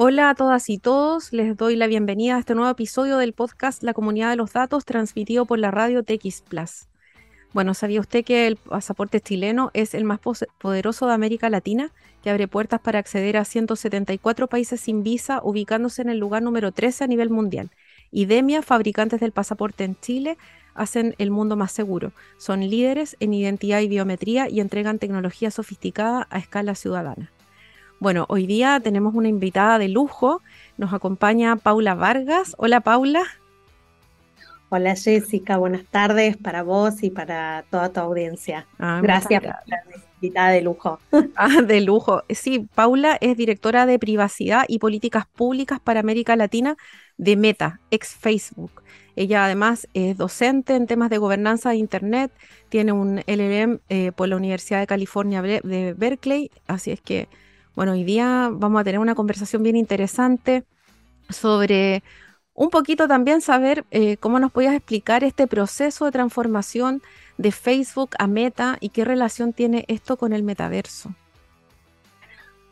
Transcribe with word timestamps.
Hola 0.00 0.30
a 0.30 0.36
todas 0.36 0.70
y 0.70 0.78
todos, 0.78 1.32
les 1.32 1.56
doy 1.56 1.74
la 1.74 1.88
bienvenida 1.88 2.36
a 2.36 2.38
este 2.38 2.54
nuevo 2.54 2.70
episodio 2.70 3.18
del 3.18 3.32
podcast 3.32 3.82
La 3.82 3.94
Comunidad 3.94 4.30
de 4.30 4.36
los 4.36 4.52
Datos, 4.52 4.84
transmitido 4.84 5.44
por 5.44 5.58
la 5.58 5.72
radio 5.72 6.04
TX 6.04 6.42
Plus. 6.42 6.86
Bueno, 7.52 7.74
¿sabía 7.74 7.98
usted 7.98 8.24
que 8.24 8.46
el 8.46 8.54
pasaporte 8.54 9.20
chileno 9.20 9.72
es 9.74 9.94
el 9.94 10.04
más 10.04 10.20
poderoso 10.60 11.08
de 11.08 11.14
América 11.14 11.50
Latina, 11.50 11.90
que 12.22 12.30
abre 12.30 12.46
puertas 12.46 12.80
para 12.80 13.00
acceder 13.00 13.36
a 13.36 13.44
174 13.44 14.46
países 14.46 14.80
sin 14.80 15.02
visa, 15.02 15.40
ubicándose 15.42 16.02
en 16.02 16.10
el 16.10 16.18
lugar 16.18 16.44
número 16.44 16.70
13 16.70 17.02
a 17.02 17.08
nivel 17.08 17.28
mundial? 17.28 17.72
IDEMIA, 18.12 18.62
fabricantes 18.62 19.18
del 19.18 19.32
pasaporte 19.32 19.82
en 19.82 19.98
Chile, 19.98 20.38
hacen 20.74 21.16
el 21.18 21.32
mundo 21.32 21.56
más 21.56 21.72
seguro. 21.72 22.12
Son 22.36 22.60
líderes 22.60 23.16
en 23.18 23.34
identidad 23.34 23.80
y 23.80 23.88
biometría 23.88 24.48
y 24.48 24.60
entregan 24.60 25.00
tecnología 25.00 25.50
sofisticada 25.50 26.28
a 26.30 26.38
escala 26.38 26.76
ciudadana. 26.76 27.32
Bueno, 28.00 28.26
hoy 28.28 28.46
día 28.46 28.78
tenemos 28.78 29.14
una 29.14 29.28
invitada 29.28 29.78
de 29.78 29.88
lujo. 29.88 30.40
Nos 30.76 30.92
acompaña 30.92 31.56
Paula 31.56 31.96
Vargas. 31.96 32.54
Hola 32.56 32.80
Paula. 32.80 33.24
Hola 34.68 34.94
Jessica, 34.94 35.56
buenas 35.56 35.84
tardes 35.86 36.36
para 36.36 36.62
vos 36.62 37.02
y 37.02 37.10
para 37.10 37.64
toda 37.70 37.88
tu 37.88 37.98
audiencia. 37.98 38.66
Ah, 38.78 39.00
gracias 39.02 39.42
por 39.42 39.54
la 39.66 39.82
invitada 40.20 40.50
de 40.50 40.60
lujo. 40.60 41.00
Ah, 41.36 41.62
de 41.62 41.80
lujo. 41.80 42.22
Sí, 42.28 42.68
Paula 42.74 43.18
es 43.20 43.36
directora 43.36 43.84
de 43.84 43.98
privacidad 43.98 44.64
y 44.68 44.78
políticas 44.78 45.26
públicas 45.26 45.80
para 45.80 46.00
América 46.00 46.36
Latina 46.36 46.76
de 47.16 47.36
Meta, 47.36 47.80
ex 47.90 48.14
Facebook. 48.14 48.82
Ella 49.16 49.44
además 49.44 49.88
es 49.94 50.16
docente 50.16 50.76
en 50.76 50.86
temas 50.86 51.10
de 51.10 51.18
gobernanza 51.18 51.70
de 51.70 51.76
Internet, 51.76 52.30
tiene 52.68 52.92
un 52.92 53.22
LLM 53.26 53.80
eh, 53.88 54.12
por 54.12 54.28
la 54.28 54.36
Universidad 54.36 54.78
de 54.78 54.86
California 54.86 55.42
de 55.42 55.94
Berkeley, 55.96 56.52
así 56.68 56.92
es 56.92 57.00
que 57.00 57.26
bueno, 57.78 57.92
hoy 57.92 58.02
día 58.02 58.50
vamos 58.52 58.80
a 58.80 58.82
tener 58.82 58.98
una 58.98 59.14
conversación 59.14 59.62
bien 59.62 59.76
interesante 59.76 60.64
sobre 61.30 62.02
un 62.52 62.70
poquito 62.70 63.06
también 63.06 63.40
saber 63.40 63.84
eh, 63.92 64.16
cómo 64.16 64.40
nos 64.40 64.50
podías 64.50 64.74
explicar 64.74 65.22
este 65.22 65.46
proceso 65.46 66.04
de 66.04 66.10
transformación 66.10 67.02
de 67.36 67.52
Facebook 67.52 68.16
a 68.18 68.26
Meta 68.26 68.78
y 68.80 68.88
qué 68.88 69.04
relación 69.04 69.52
tiene 69.52 69.84
esto 69.86 70.16
con 70.16 70.32
el 70.32 70.42
metaverso. 70.42 71.14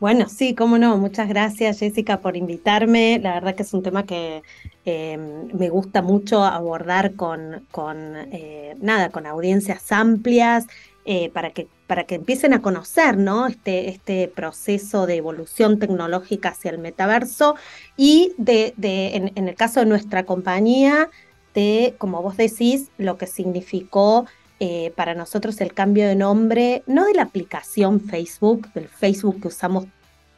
Bueno, 0.01 0.27
sí, 0.27 0.53
cómo 0.53 0.77
no. 0.77 0.97
Muchas 0.97 1.29
gracias, 1.29 1.79
Jessica, 1.79 2.19
por 2.19 2.35
invitarme. 2.35 3.17
La 3.19 3.35
verdad 3.35 3.55
que 3.55 3.63
es 3.63 3.73
un 3.73 3.83
tema 3.83 4.05
que 4.05 4.43
em, 4.83 5.47
me 5.57 5.69
gusta 5.69 6.01
mucho 6.01 6.43
abordar 6.43 7.15
con, 7.15 7.65
con 7.71 7.97
eh, 8.33 8.75
nada, 8.81 9.09
con 9.09 9.25
audiencias 9.25 9.89
amplias 9.89 10.67
eh, 11.09 11.29
para, 11.29 11.51
que, 11.51 11.69
para 11.87 12.03
que 12.03 12.15
empiecen 12.15 12.53
a 12.53 12.61
conocer 12.61 13.15
¿no? 13.15 13.47
este, 13.47 13.87
este 13.87 14.27
proceso 14.27 15.05
de 15.05 15.15
evolución 15.15 15.79
tecnológica 15.79 16.49
hacia 16.49 16.69
el 16.71 16.79
metaverso 16.79 17.55
y 17.95 18.33
de, 18.37 18.73
en, 18.77 19.47
el 19.47 19.55
caso 19.55 19.79
de 19.79 19.85
nuestra 19.85 20.25
compañía, 20.25 21.09
de, 21.53 21.95
como 21.97 22.21
vos 22.21 22.35
decís, 22.35 22.89
lo 22.97 23.17
que 23.17 23.25
significó 23.25 24.25
eh, 24.59 24.91
para 24.97 25.15
nosotros 25.15 25.61
el 25.61 25.73
cambio 25.73 26.05
de 26.09 26.15
nombre, 26.15 26.83
no 26.87 27.05
de 27.05 27.13
la 27.13 27.21
aplicación 27.21 28.01
Facebook, 28.01 28.67
del 28.73 28.89
Facebook 28.89 29.39
que 29.39 29.47
usamos 29.47 29.85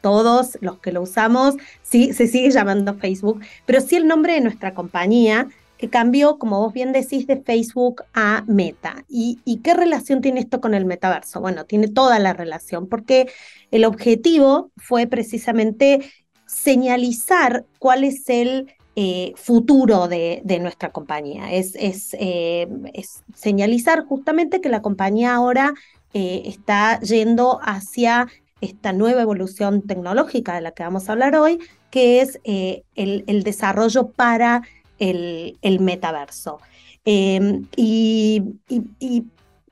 todos 0.02 0.60
los 0.62 0.78
que 0.78 0.92
lo 0.92 1.02
usamos, 1.02 1.56
sí, 1.82 2.14
se 2.14 2.28
sigue 2.28 2.52
llamando 2.52 2.94
Facebook, 2.94 3.42
pero 3.66 3.82
sí 3.82 3.96
el 3.96 4.08
nombre 4.08 4.34
de 4.34 4.42
nuestra 4.42 4.76
compañía, 4.76 5.48
que 5.80 5.90
cambió, 5.90 6.38
como 6.38 6.60
vos 6.60 6.74
bien 6.74 6.92
decís, 6.92 7.26
de 7.26 7.42
Facebook 7.42 8.04
a 8.14 8.44
Meta. 8.48 9.06
¿Y, 9.08 9.62
qué 9.64 9.74
relación 9.74 10.20
tiene 10.20 10.42
esto 10.42 10.60
con 10.60 10.74
el 10.74 10.86
metaverso? 10.86 11.40
Bueno, 11.40 11.66
tiene 11.66 11.88
toda 11.88 12.20
la 12.20 12.34
relación, 12.34 12.88
porque 12.90 13.32
el 13.72 13.86
objetivo 13.86 14.72
fue 14.76 15.08
precisamente 15.08 16.02
señalizar 16.46 17.66
cuál 17.80 18.04
es 18.04 18.28
el 18.28 18.76
eh, 18.98 19.32
futuro 19.38 20.10
de, 20.10 20.44
nuestra 20.60 20.92
compañía. 20.92 21.54
Es, 21.54 21.74
eh, 21.78 22.68
es, 22.94 23.24
señalizar 23.34 24.04
justamente 24.04 24.60
que 24.60 24.68
la 24.68 24.82
compañía 24.82 25.34
ahora 25.34 25.74
eh, 26.14 26.42
está 26.44 27.00
yendo 27.00 27.62
hacia 27.64 28.28
esta 28.60 28.92
nueva 28.92 29.22
evolución 29.22 29.82
tecnológica 29.84 30.56
de 30.56 30.62
la 30.62 30.72
que 30.72 30.84
vamos 30.84 31.08
a 31.08 31.14
hablar 31.14 31.38
hoy, 31.38 31.60
que 31.90 32.20
es 32.20 32.42
el, 32.44 32.84
el 32.96 33.44
desarrollo 33.44 34.12
para 34.12 34.64
el, 35.00 35.80
metaverso. 35.80 36.60
Em, 37.06 37.66
y, 37.76 38.44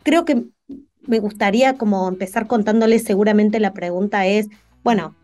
creo 0.03 0.25
que 0.25 0.45
me 1.05 1.19
gustaría 1.19 1.77
como 1.77 2.07
empezar 2.07 2.47
contándoles, 2.47 3.03
seguramente 3.03 3.59
la 3.59 3.73
pregunta 3.73 4.25
es, 4.25 4.47
bueno, 4.83 5.15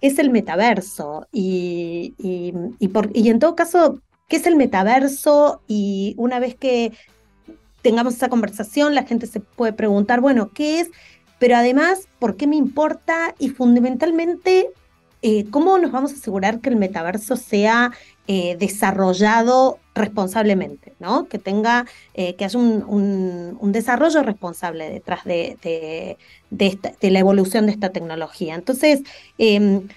es 0.00 0.18
el 0.18 0.30
metaverso? 0.30 1.26
Y, 1.32 2.14
y 2.18 3.28
en 3.28 3.38
todo 3.38 3.54
caso, 3.54 4.00
¿qué 4.28 4.36
es 4.36 4.46
el 4.46 4.56
metaverso? 4.56 5.62
Y 5.66 6.14
una 6.18 6.38
vez 6.40 6.54
que 6.54 6.92
tengamos 7.84 8.14
esa 8.14 8.30
conversación, 8.30 8.94
la 8.94 9.04
gente 9.04 9.26
se 9.26 9.40
puede 9.40 9.74
preguntar, 9.74 10.20
bueno, 10.20 10.50
¿qué 10.52 10.80
es? 10.80 10.90
Pero 11.38 11.56
además, 11.56 12.08
¿por 12.18 12.36
qué 12.36 12.46
me 12.46 12.56
importa? 12.56 13.34
Y 13.38 13.50
fundamentalmente, 13.50 14.70
eh, 15.26 15.46
¿cómo 15.50 15.78
nos 15.78 15.90
vamos 15.90 16.12
a 16.12 16.16
asegurar 16.16 16.60
que 16.60 16.68
el 16.68 16.76
metaverso 16.76 17.36
sea 17.36 17.92
eh, 18.26 18.58
desarrollado 18.58 19.78
responsablemente, 19.94 20.92
¿no? 21.00 21.28
Que 21.28 21.38
tenga, 21.38 21.86
eh, 22.12 22.34
que 22.34 22.44
haya 22.44 22.58
un, 22.58 23.72
desarrollo 23.72 24.22
responsable 24.22 24.90
detrás 24.90 25.24
de, 25.24 26.18
la 27.00 27.18
evolución 27.18 27.64
de 27.64 27.72
esta 27.72 27.88
tecnología. 27.88 28.54
Entonces, 28.54 29.00
em, 29.38 29.88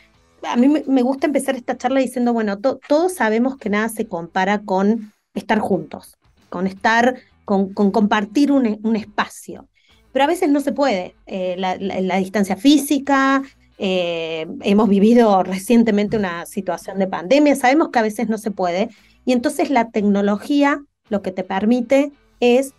a 0.43 0.55
mí 0.55 0.69
me 0.69 1.01
gusta 1.01 1.27
empezar 1.27 1.57
esta 1.57 1.77
charla 1.77 1.99
diciendo, 1.99 2.31
bueno, 2.31 2.57
todos 2.59 3.13
sabemos 3.13 3.57
que 3.57 3.69
nada 3.69 3.89
se 3.89 4.07
compara 4.07 4.59
con 4.59 5.11
estar 5.33 5.59
juntos, 5.59 6.17
con 6.47 6.67
estar, 6.67 7.15
con, 7.43 7.73
compartir 7.73 8.53
un, 8.53 8.95
espacio. 8.95 9.67
Pero 10.13 10.23
a 10.23 10.27
veces 10.27 10.47
no 10.49 10.61
se 10.61 10.71
puede. 10.71 11.15
la 11.27 12.17
distancia 12.17 12.55
física, 12.55 13.43
eh, 13.79 14.47
hemos 14.61 14.89
vivido 14.89 15.43
recientemente 15.43 16.17
una 16.17 16.45
situación 16.47 16.97
de 16.97 17.07
pandemia, 17.07 17.55
sabemos 17.55 17.89
que 17.89 17.99
a 17.99 18.03
veces 18.03 18.27
no 18.27 18.37
se 18.39 18.49
puede, 18.49 18.89
y 19.23 19.33
entonces 19.33 19.69
la 19.69 19.89
tecnología 19.91 20.81
lo 21.09 21.21
que 21.21 21.31
te 21.31 21.43
permite 21.43 22.11
es 22.39 22.73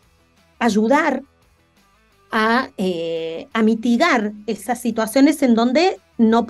ayudar 0.59 1.23
a, 2.33 2.69
eh, 2.77 3.47
mitigar 3.63 4.33
esas 4.47 4.81
situaciones 4.81 5.43
en 5.43 5.55
donde 5.55 5.99
no 6.19 6.47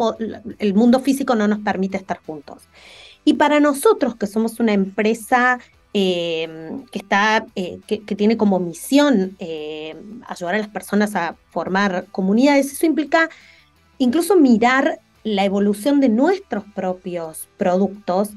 el 0.59 0.75
mundo 0.75 1.01
físico 1.01 1.35
no 1.35 1.47
nos 1.47 1.59
permite 1.59 1.99
estar 1.99 2.19
juntos. 2.25 2.63
Y 3.25 3.35
para 3.35 3.61
nosotros, 3.61 4.17
que 4.17 4.27
somos 4.27 4.61
una 4.61 4.73
empresa 4.73 5.59
eh, 5.93 6.49
que, 6.91 6.99
está, 6.99 7.47
que, 7.55 8.17
tiene 8.17 8.37
como 8.37 8.59
misión 8.59 9.37
ayudar 10.27 10.55
a 10.55 10.59
las 10.59 10.69
personas 10.69 11.15
a 11.15 11.37
formar 11.51 12.07
comunidades, 12.11 12.73
eso 12.73 12.87
implica 12.87 13.29
incluso 13.99 14.37
mirar 14.37 15.01
la 15.25 15.45
evolución 15.45 16.01
de 16.01 16.09
nuestros 16.09 16.65
propios 16.75 17.49
productos 17.57 18.31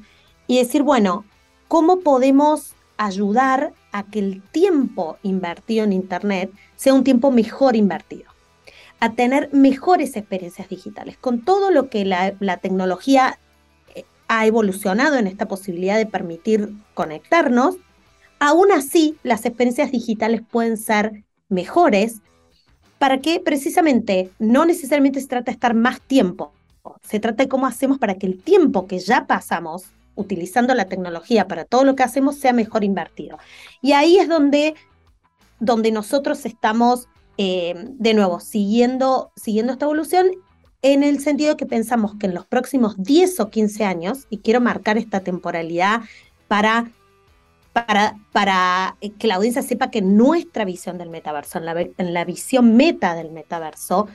y 0.48 0.58
decir, 0.58 0.84
bueno, 0.84 1.26
¿cómo 1.68 2.02
podemos 2.02 2.74
ayudar 2.98 3.74
a 3.92 4.04
que 4.04 4.20
el 4.20 4.42
tiempo 4.42 5.18
invertido 5.24 5.84
en 5.84 5.94
Internet 5.94 6.52
sea 6.76 6.94
un 6.94 7.04
tiempo 7.04 7.32
mejor 7.32 7.76
invertido? 7.76 8.30
A 9.00 9.14
tener 9.14 9.50
mejores 9.54 10.16
experiencias 10.16 10.70
digitales. 10.70 11.18
Con 11.18 11.42
todo 11.42 11.72
lo 11.72 11.90
que 11.90 12.06
la, 12.06 12.58
tecnología 12.58 13.40
eh, 13.96 14.06
ha 14.28 14.46
evolucionado 14.46 15.16
en 15.16 15.28
esta 15.28 15.48
posibilidad 15.48 15.98
de 15.98 16.06
permitir 16.06 16.74
conectarnos, 16.94 17.78
aún 18.40 18.72
así 18.72 19.18
las 19.24 19.46
experiencias 19.46 19.92
digitales 19.92 20.42
pueden 20.50 20.78
ser 20.78 21.24
mejores 21.50 22.22
para 23.02 23.20
que 23.20 23.40
precisamente 23.40 24.30
no 24.38 24.64
necesariamente 24.64 25.20
se 25.20 25.28
trata 25.28 25.46
de 25.46 25.54
estar 25.54 25.74
más 25.74 26.00
tiempo, 26.02 26.54
se 27.02 27.20
trata 27.20 27.42
de 27.42 27.50
cómo 27.50 27.66
hacemos 27.66 27.98
para 27.98 28.14
que 28.14 28.28
el 28.28 28.40
tiempo 28.40 28.86
que 28.86 29.00
ya 29.00 29.26
pasamos 29.26 29.86
utilizando 30.14 30.76
la 30.76 30.86
tecnología 30.86 31.48
para 31.48 31.66
todo 31.66 31.84
lo 31.84 31.96
que 31.96 32.04
hacemos 32.04 32.36
sea 32.36 32.54
mejor 32.54 32.84
invertido. 32.84 33.40
Y 33.82 33.94
ahí 33.94 34.20
es 34.20 34.30
donde, 34.30 34.76
donde 35.60 35.92
nosotros 35.92 36.46
estamos, 36.46 37.08
eh, 37.40 37.74
de 37.76 38.14
nuevo, 38.14 38.40
siguiendo, 38.40 39.32
siguiendo 39.36 39.74
esta 39.74 39.86
evolución 39.86 40.28
en 40.84 41.02
el 41.02 41.22
sentido 41.22 41.58
que 41.58 41.66
pensamos 41.66 42.14
que 42.20 42.28
en 42.28 42.36
los 42.36 42.46
próximos 42.46 43.02
10 43.02 43.40
o 43.40 43.50
15 43.50 43.84
años, 43.84 44.28
y 44.30 44.38
quiero 44.38 44.62
marcar 44.62 45.00
esta 45.00 45.22
temporalidad 45.22 46.02
para 46.48 46.92
para, 47.74 48.18
para 48.32 48.98
eh, 49.02 49.12
que 49.12 49.28
la 49.28 49.36
audiencia 49.36 49.62
sepa 49.62 49.92
que 49.92 50.02
nuestra 50.02 50.66
visión 50.66 50.98
del 50.98 51.10
metaverso, 51.10 51.58
en 51.58 51.66
la, 51.66 51.80
en 51.82 52.14
la 52.14 52.26
visión 52.26 52.76
meta 52.76 53.16
del 53.16 53.32
metaverso, 53.32 54.08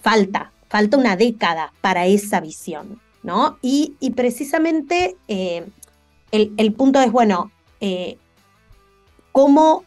falta, 0.00 0.52
falta 0.68 0.96
una 0.96 1.16
década 1.16 1.72
para 1.80 2.06
esa 2.06 2.40
visión, 2.40 3.00
¿no? 3.22 3.58
Y, 3.62 3.94
y 4.00 4.10
precisamente 4.10 5.16
eh, 5.28 5.66
el, 6.32 6.52
el, 6.56 6.72
punto 6.72 7.00
es, 7.00 7.10
bueno, 7.10 7.50
eh, 7.80 8.18
cómo 9.32 9.84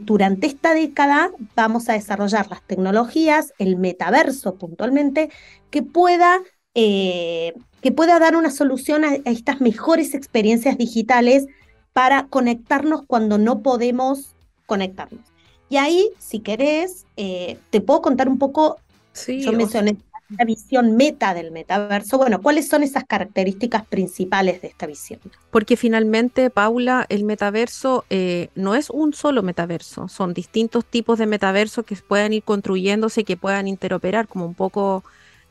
durante 0.00 0.46
esta 0.46 0.74
década 0.74 1.30
vamos 1.56 1.88
a 1.88 1.94
desarrollar 1.94 2.50
las 2.50 2.60
tecnologías, 2.62 3.54
el 3.56 3.76
metaverso 3.76 4.56
puntualmente, 4.56 5.30
que 5.70 5.82
pueda 5.82 6.40
que 6.74 7.92
pueda 7.92 8.18
dar 8.18 8.36
una 8.36 8.50
solución 8.50 9.04
a, 9.04 9.14
estas 9.24 9.60
mejores 9.60 10.14
experiencias 10.14 10.76
digitales 10.78 11.46
para 11.92 12.26
conectarnos 12.26 13.02
cuando 13.06 13.38
no 13.38 13.60
podemos 13.60 14.34
conectarnos. 14.66 15.24
Y 15.68 15.76
ahí, 15.76 16.10
si 16.18 16.40
querés, 16.40 17.06
eh, 17.16 17.58
te 17.70 17.80
puedo 17.80 18.02
contar 18.02 18.28
un 18.28 18.38
poco, 18.38 18.78
sí, 19.12 19.40
yo 19.40 19.52
mencioné 19.52 19.96
la 20.38 20.44
visión 20.44 20.96
meta 20.96 21.34
del 21.34 21.50
metaverso. 21.50 22.18
Bueno, 22.18 22.40
¿cuáles 22.40 22.68
son 22.68 22.82
esas 22.82 23.04
características 23.04 23.84
principales 23.86 24.62
de 24.62 24.68
esta 24.68 24.86
visión? 24.86 25.20
Porque 25.50 25.76
finalmente, 25.76 26.50
Paula, 26.50 27.06
el 27.08 27.24
metaverso 27.24 28.04
eh, 28.10 28.48
no 28.54 28.74
es 28.74 28.90
un 28.90 29.12
solo 29.12 29.42
metaverso, 29.42 30.08
son 30.08 30.34
distintos 30.34 30.84
tipos 30.84 31.18
de 31.18 31.26
metaverso 31.26 31.82
que 31.82 31.96
puedan 31.96 32.32
ir 32.32 32.42
construyéndose 32.42 33.22
y 33.22 33.24
que 33.24 33.36
puedan 33.36 33.68
interoperar, 33.68 34.28
como 34.28 34.46
un 34.46 34.54
poco, 34.54 35.04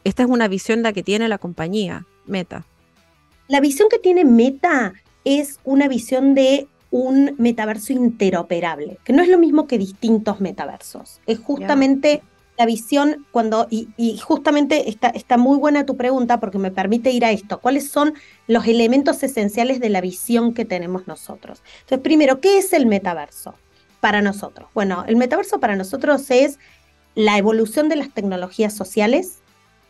esta 0.03 0.23
es 0.23 0.29
una 0.29 0.47
visión 0.47 0.81
la 0.81 0.93
que 0.93 1.03
tiene 1.03 1.27
la 1.27 1.37
compañía, 1.37 2.05
Meta. 2.25 2.65
La 3.47 3.59
visión 3.59 3.89
que 3.89 3.99
tiene 3.99 4.25
Meta 4.25 4.93
es 5.23 5.59
una 5.63 5.87
visión 5.87 6.33
de 6.33 6.67
un 6.91 7.35
metaverso 7.37 7.93
interoperable, 7.93 8.97
que 9.03 9.13
no 9.13 9.21
es 9.21 9.29
lo 9.29 9.37
mismo 9.37 9.67
que 9.67 9.77
distintos 9.77 10.41
metaversos, 10.41 11.21
es 11.27 11.39
justamente 11.39 12.23
la 12.57 12.65
visión 12.65 13.25
cuando, 13.31 13.67
y, 13.69 13.87
justamente 14.17 14.89
está, 14.89 15.07
está 15.09 15.37
muy 15.37 15.57
buena 15.57 15.85
tu 15.85 15.95
pregunta 15.95 16.41
porque 16.41 16.57
me 16.57 16.71
permite 16.71 17.09
ir 17.11 17.23
a 17.23 17.31
esto, 17.31 17.61
¿cuáles 17.61 17.89
son 17.89 18.15
los 18.47 18.67
elementos 18.67 19.23
esenciales 19.23 19.79
de 19.79 19.89
la 19.89 20.01
visión 20.01 20.53
que 20.53 20.65
tenemos 20.65 21.07
nosotros? 21.07 21.63
Entonces, 21.81 22.03
primero, 22.03 22.41
¿qué 22.41 22.57
es 22.57 22.73
el 22.73 22.85
metaverso 22.85 23.55
para 24.01 24.21
nosotros? 24.21 24.67
Bueno, 24.73 25.05
el 25.07 25.15
metaverso 25.15 25.61
para 25.61 25.77
nosotros 25.77 26.29
es 26.31 26.59
la 27.15 27.37
evolución 27.37 27.87
de 27.87 27.95
las 27.95 28.13
tecnologías 28.13 28.73
sociales 28.73 29.39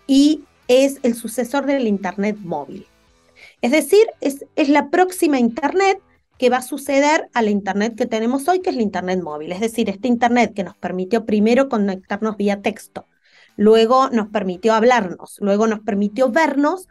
y 0.05 0.43
es 0.67 0.99
el 1.01 1.15
sucesor 1.15 1.65
del 1.65 1.87
Internet 1.87 2.37
móvil. 2.39 2.85
Es 3.61 3.71
decir, 3.71 4.07
es, 4.21 4.69
la 4.69 4.89
próxima 4.89 5.39
Internet 5.39 6.01
que 6.37 6.49
va 6.49 6.57
a 6.57 6.61
suceder 6.61 7.29
a 7.33 7.41
la 7.41 7.49
Internet 7.49 7.95
que 7.95 8.05
tenemos 8.05 8.47
hoy, 8.47 8.61
que 8.61 8.69
es 8.69 8.75
la 8.75 8.81
Internet 8.81 9.21
móvil. 9.21 9.51
Es 9.51 9.59
decir, 9.59 9.89
este 9.89 10.07
Internet 10.07 10.53
que 10.53 10.63
nos 10.63 10.77
permitió 10.77 11.25
primero 11.25 11.67
conectarnos 11.67 12.37
vía 12.37 12.61
texto, 12.61 13.07
luego 13.57 14.09
nos 14.09 14.29
permitió 14.29 14.73
hablarnos, 14.73 15.37
luego 15.41 15.67
nos 15.67 15.81
permitió 15.81 16.29
vernos, 16.29 16.87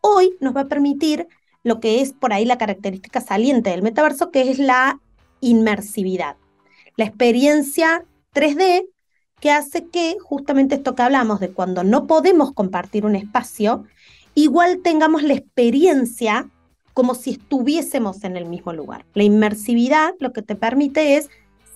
hoy 0.00 0.36
nos 0.40 0.54
va 0.54 0.62
a 0.62 0.68
permitir 0.68 1.26
lo 1.64 1.80
que 1.80 2.00
es 2.00 2.12
por 2.12 2.32
ahí 2.32 2.44
la 2.44 2.58
característica 2.58 3.20
saliente 3.20 3.70
del 3.70 3.82
metaverso, 3.82 4.30
que 4.30 4.50
es 4.50 4.58
la 4.58 5.00
inmersividad, 5.40 6.36
la 6.96 7.04
experiencia 7.04 8.04
3D 8.34 8.86
que 9.40 9.50
hace 9.50 9.88
que 9.88 10.16
justamente 10.20 10.76
esto 10.76 10.94
que 10.94 11.02
hablamos 11.02 11.40
de 11.40 11.50
cuando 11.50 11.82
no 11.82 12.06
podemos 12.06 12.52
compartir 12.52 13.04
un 13.04 13.16
espacio, 13.16 13.84
igual 14.34 14.80
tengamos 14.82 15.22
la 15.22 15.34
experiencia 15.34 16.48
como 16.94 17.14
si 17.14 17.30
estuviésemos 17.30 18.24
en 18.24 18.36
el 18.36 18.46
mismo 18.46 18.72
lugar. 18.72 19.06
La 19.14 19.22
inmersividad 19.22 20.14
lo 20.18 20.32
que 20.32 20.42
te 20.42 20.56
permite 20.56 21.16
es 21.16 21.30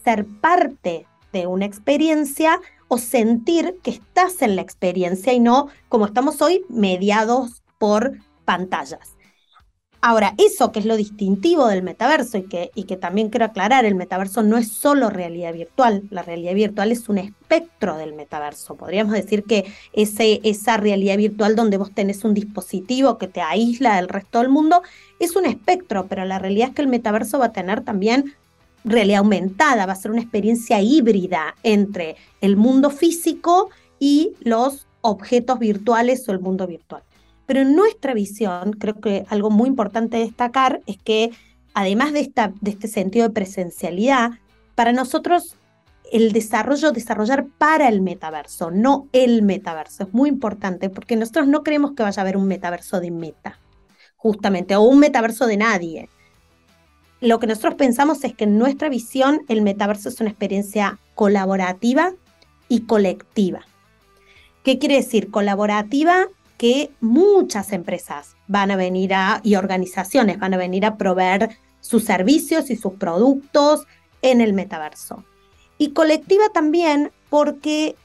ser 0.05 0.27
parte 0.27 1.07
de 1.33 1.47
una 1.47 1.65
experiencia 1.65 2.61
o 2.89 2.99
sentir 2.99 3.79
que 3.83 3.91
estás 3.91 4.43
en 4.43 4.57
la 4.57 4.63
experiencia 4.63 5.33
y 5.33 5.41
no 5.41 5.69
como 5.89 6.07
estamos 6.07 6.41
hoy 6.43 6.65
mediados 6.69 7.63
por 7.79 8.19
pantallas. 8.45 9.16
Ahora, 10.09 10.35
eso 10.39 10.71
que 10.71 10.79
es 10.79 10.85
lo 10.85 10.97
distintivo 10.97 11.67
del 11.67 11.83
metaverso 11.83 12.39
y 12.39 12.45
que, 12.45 12.71
y 12.77 12.85
que 12.85 12.97
también 12.97 13.29
quiero 13.29 13.47
aclarar, 13.47 13.85
el 13.85 13.97
metaverso 13.97 14.45
no 14.45 14.57
es 14.57 14.69
solo 14.69 15.11
realidad 15.11 15.53
virtual, 15.53 16.05
la 16.11 16.23
realidad 16.23 16.55
virtual 16.55 16.93
es 16.93 17.09
un 17.09 17.19
espectro 17.19 17.97
del 17.97 18.15
metaverso. 18.15 18.77
Podríamos 18.77 19.15
decir 19.15 19.43
que 19.43 19.65
ese, 19.93 20.41
esa 20.45 20.77
realidad 20.77 21.17
virtual 21.17 21.57
donde 21.57 21.77
vos 21.77 21.93
tenés 21.93 22.23
un 22.23 22.35
dispositivo 22.35 23.19
que 23.19 23.27
te 23.27 23.41
aísla 23.41 23.97
del 23.97 24.09
resto 24.09 24.39
del 24.39 24.49
mundo 24.49 24.81
es 25.19 25.35
un 25.35 25.45
espectro, 25.45 26.07
pero 26.07 26.25
la 26.25 26.39
realidad 26.39 26.69
es 26.69 26.75
que 26.77 26.83
el 26.83 26.89
metaverso 26.89 27.41
va 27.41 27.47
a 27.47 27.53
tener 27.53 27.81
también 27.81 28.37
realidad 28.85 29.19
aumentada, 29.19 29.87
va 29.87 29.95
a 29.95 29.97
ser 29.97 30.13
una 30.13 30.23
experiencia 30.23 30.81
híbrida 30.81 31.57
entre 31.65 32.15
el 32.41 32.57
mundo 32.57 32.91
físico 32.91 33.71
y 33.99 34.35
los 34.39 34.87
objetos 35.01 35.59
virtuales 35.59 36.29
o 36.29 36.33
el 36.33 36.39
mundo 36.39 36.69
virtual. 36.69 37.03
Pero 37.47 37.61
en 37.61 37.77
nuestra 37.77 38.13
visión, 38.13 38.73
creo 38.73 39.01
que 39.01 39.25
algo 39.29 39.51
muy 39.51 39.69
importante 39.69 40.19
destacar 40.19 40.81
es 40.87 40.99
que 40.99 41.31
además 41.75 42.13
de, 42.13 42.21
esta, 42.21 42.53
de 42.61 42.73
este 42.73 42.89
sentido 42.89 43.29
de 43.29 43.35
presencialidad, 43.35 44.33
para 44.75 44.93
nosotros 44.93 45.57
el 46.13 46.33
desarrollo, 46.33 46.93
desarrollar 46.93 47.47
para 47.59 47.89
el 47.89 48.01
metaverso, 48.01 48.71
no 48.71 49.09
el 49.13 49.43
metaverso, 49.43 50.05
es 50.05 50.15
muy 50.15 50.29
importante 50.29 50.91
porque 50.91 51.17
nosotros 51.17 51.49
no 51.49 51.63
creemos 51.63 51.93
que 51.93 52.03
vaya 52.03 52.21
a 52.21 52.23
haber 52.23 52.37
un 52.37 52.47
metaverso 52.47 53.01
de 53.01 53.11
meta, 53.11 53.59
justamente, 54.17 54.77
o 54.77 54.83
un 54.83 54.99
metaverso 54.99 55.47
de 55.47 55.57
nadie. 55.57 56.09
Lo 57.21 57.41
que 57.41 57.47
nosotros 57.47 57.75
pensamos 57.75 58.23
es 58.25 58.35
que 58.35 58.45
en 58.45 58.59
nuestra 58.59 58.89
visión 58.89 59.43
el 59.49 59.63
metaverso 59.63 60.09
es 60.09 60.21
una 60.21 60.31
experiencia 60.31 60.99
colaborativa 61.15 62.13
y 62.69 62.83
colectiva. 62.83 63.63
¿Qué 64.63 64.79
quiere 64.79 64.97
decir? 64.97 65.31
Colaborativa 65.31 66.27
que 66.57 66.91
muchas 67.01 67.73
empresas 67.73 68.37
van 68.47 68.71
a 68.71 68.77
venir 68.77 69.15
a, 69.15 69.41
y 69.43 69.57
organizaciones 69.57 70.39
van 70.39 70.55
a 70.55 70.59
venir 70.59 70.87
a 70.87 70.97
proveer 70.97 71.59
sus 71.81 72.05
servicios 72.05 72.71
y 72.71 72.77
sus 72.77 72.95
productos 72.95 73.87
en 74.23 74.41
el 74.41 74.53
metaverso. 74.53 75.25
Y 75.79 75.93
colectiva 75.93 76.49
también 76.53 77.13
porque 77.29 77.97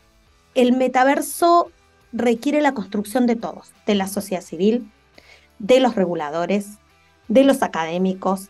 el 0.56 0.74
metaverso 0.74 1.71
requiere 2.12 2.62
la 2.62 2.74
construcción 2.74 3.25
de 3.25 3.36
todos, 3.36 3.71
de 3.86 3.95
la 3.95 4.07
sociedad 4.07 4.44
civil, 4.44 4.92
de 5.59 5.80
los 5.80 5.95
reguladores, 5.95 6.77
de 7.27 7.44
los 7.44 7.63
académicos, 7.63 8.50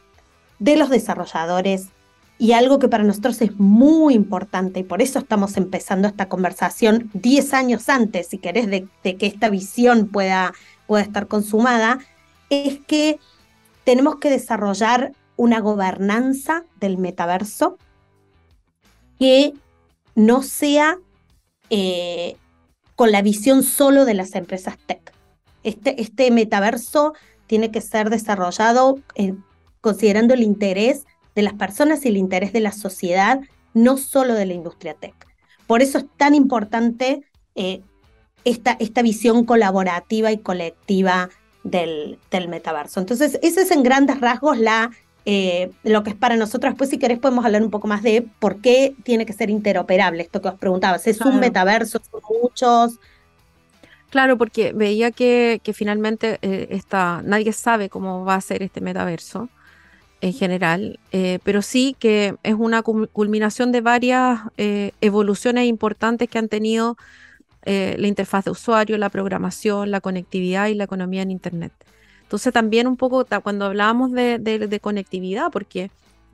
de 0.59 0.75
los 0.75 0.89
desarrolladores, 0.89 1.89
y 2.41 2.53
algo 2.53 2.79
que 2.79 2.87
para 2.87 3.03
nosotros 3.03 3.39
es 3.43 3.59
muy 3.59 4.15
importante 4.15 4.79
y 4.79 4.83
por 4.83 5.03
eso 5.03 5.19
estamos 5.19 5.57
empezando 5.57 6.07
esta 6.07 6.27
conversación 6.27 7.11
10 7.13 7.53
años 7.53 7.87
antes, 7.87 8.29
si 8.29 8.39
querés, 8.39 8.65
de, 8.65 8.87
que 9.03 9.27
esta 9.27 9.47
visión 9.47 10.07
pueda, 10.07 10.51
pueda 10.87 11.03
estar 11.03 11.27
consumada, 11.27 11.99
es 12.49 12.79
que 12.87 13.19
tenemos 13.83 14.15
que 14.15 14.31
desarrollar 14.31 15.11
una 15.35 15.59
gobernanza 15.59 16.65
del 16.79 16.97
metaverso 16.97 17.77
que 19.19 19.53
no 20.15 20.41
sea 20.41 20.97
eh, 21.69 22.37
con 22.95 23.11
la 23.11 23.21
visión 23.21 23.61
solo 23.61 24.03
de 24.03 24.15
las 24.15 24.33
empresas 24.33 24.79
tech. 24.87 25.13
Este, 25.61 26.01
este 26.01 26.31
metaverso 26.31 27.13
tiene 27.45 27.69
que 27.69 27.81
ser 27.81 28.09
desarrollado 28.09 28.97
considerando 29.79 30.33
el 30.33 30.41
interés 30.41 31.05
de 31.35 31.41
las 31.41 31.53
personas 31.53 32.05
y 32.05 32.09
el 32.09 32.17
interés 32.17 32.53
de 32.53 32.59
la 32.59 32.71
sociedad, 32.71 33.39
no 33.73 33.97
solo 33.97 34.33
de 34.33 34.45
la 34.45 34.53
industria 34.53 34.93
tech. 34.93 35.15
Por 35.67 35.81
eso 35.81 35.99
es 35.99 36.05
tan 36.17 36.35
importante 36.35 37.21
eh, 37.55 37.81
esta, 38.43 38.75
esta 38.79 39.01
visión 39.01 39.45
colaborativa 39.45 40.31
y 40.31 40.37
colectiva 40.37 41.29
del, 41.63 42.19
del, 42.31 42.47
metaverso. 42.47 42.99
Entonces, 42.99 43.39
ese 43.41 43.61
es 43.61 43.71
en 43.71 43.83
grandes 43.83 44.19
rasgos 44.19 44.57
la, 44.57 44.91
eh, 45.25 45.71
lo 45.83 46.03
que 46.03 46.09
es 46.09 46.15
para 46.15 46.35
nosotros. 46.35 46.71
Después, 46.71 46.89
si 46.89 46.97
querés, 46.97 47.19
podemos 47.19 47.45
hablar 47.45 47.63
un 47.63 47.69
poco 47.69 47.87
más 47.87 48.03
de 48.03 48.27
por 48.39 48.59
qué 48.61 48.95
tiene 49.03 49.25
que 49.25 49.33
ser 49.33 49.49
interoperable, 49.49 50.23
esto 50.23 50.41
que 50.41 50.49
os 50.49 50.55
preguntabas. 50.55 51.07
¿Es 51.07 51.21
un 51.21 51.39
metaverso? 51.39 52.01
¿Son 52.09 52.21
muchos? 52.41 52.99
Claro, 54.09 54.37
porque 54.37 54.73
veía 54.73 55.11
que, 55.11 55.61
que 55.63 55.71
finalmente 55.71 56.37
eh, 56.41 56.81
nadie 57.23 57.53
sabe 57.53 57.89
cómo 57.89 58.25
va 58.25 58.35
a 58.35 58.41
ser 58.41 58.61
este 58.61 58.81
metaverso 58.81 59.47
en 60.21 60.33
general, 60.33 60.99
eh, 61.11 61.39
pero 61.43 61.61
sí 61.61 61.95
que 61.99 62.35
es 62.43 62.53
una 62.53 62.83
culminación 62.83 63.71
de 63.71 63.81
varias 63.81 64.41
eh, 64.57 64.91
evoluciones 65.01 65.65
importantes 65.65 66.29
que 66.29 66.37
han 66.37 66.47
tenido 66.47 66.95
eh, 67.65 67.95
la 67.97 68.07
interfaz 68.07 68.45
de 68.45 68.51
usuario, 68.51 68.97
la 68.97 69.09
programación, 69.09 69.89
la 69.91 69.99
conectividad 69.99 70.67
y 70.67 70.75
la 70.75 70.83
economía 70.83 71.23
en 71.23 71.31
Internet. 71.31 71.73
Entonces 72.21 72.53
también 72.53 72.87
un 72.87 72.97
poco 72.97 73.25
cuando 73.43 73.65
hablábamos 73.65 74.11
de 74.11 74.79
conectividad, 74.81 75.51
porque 75.51 75.89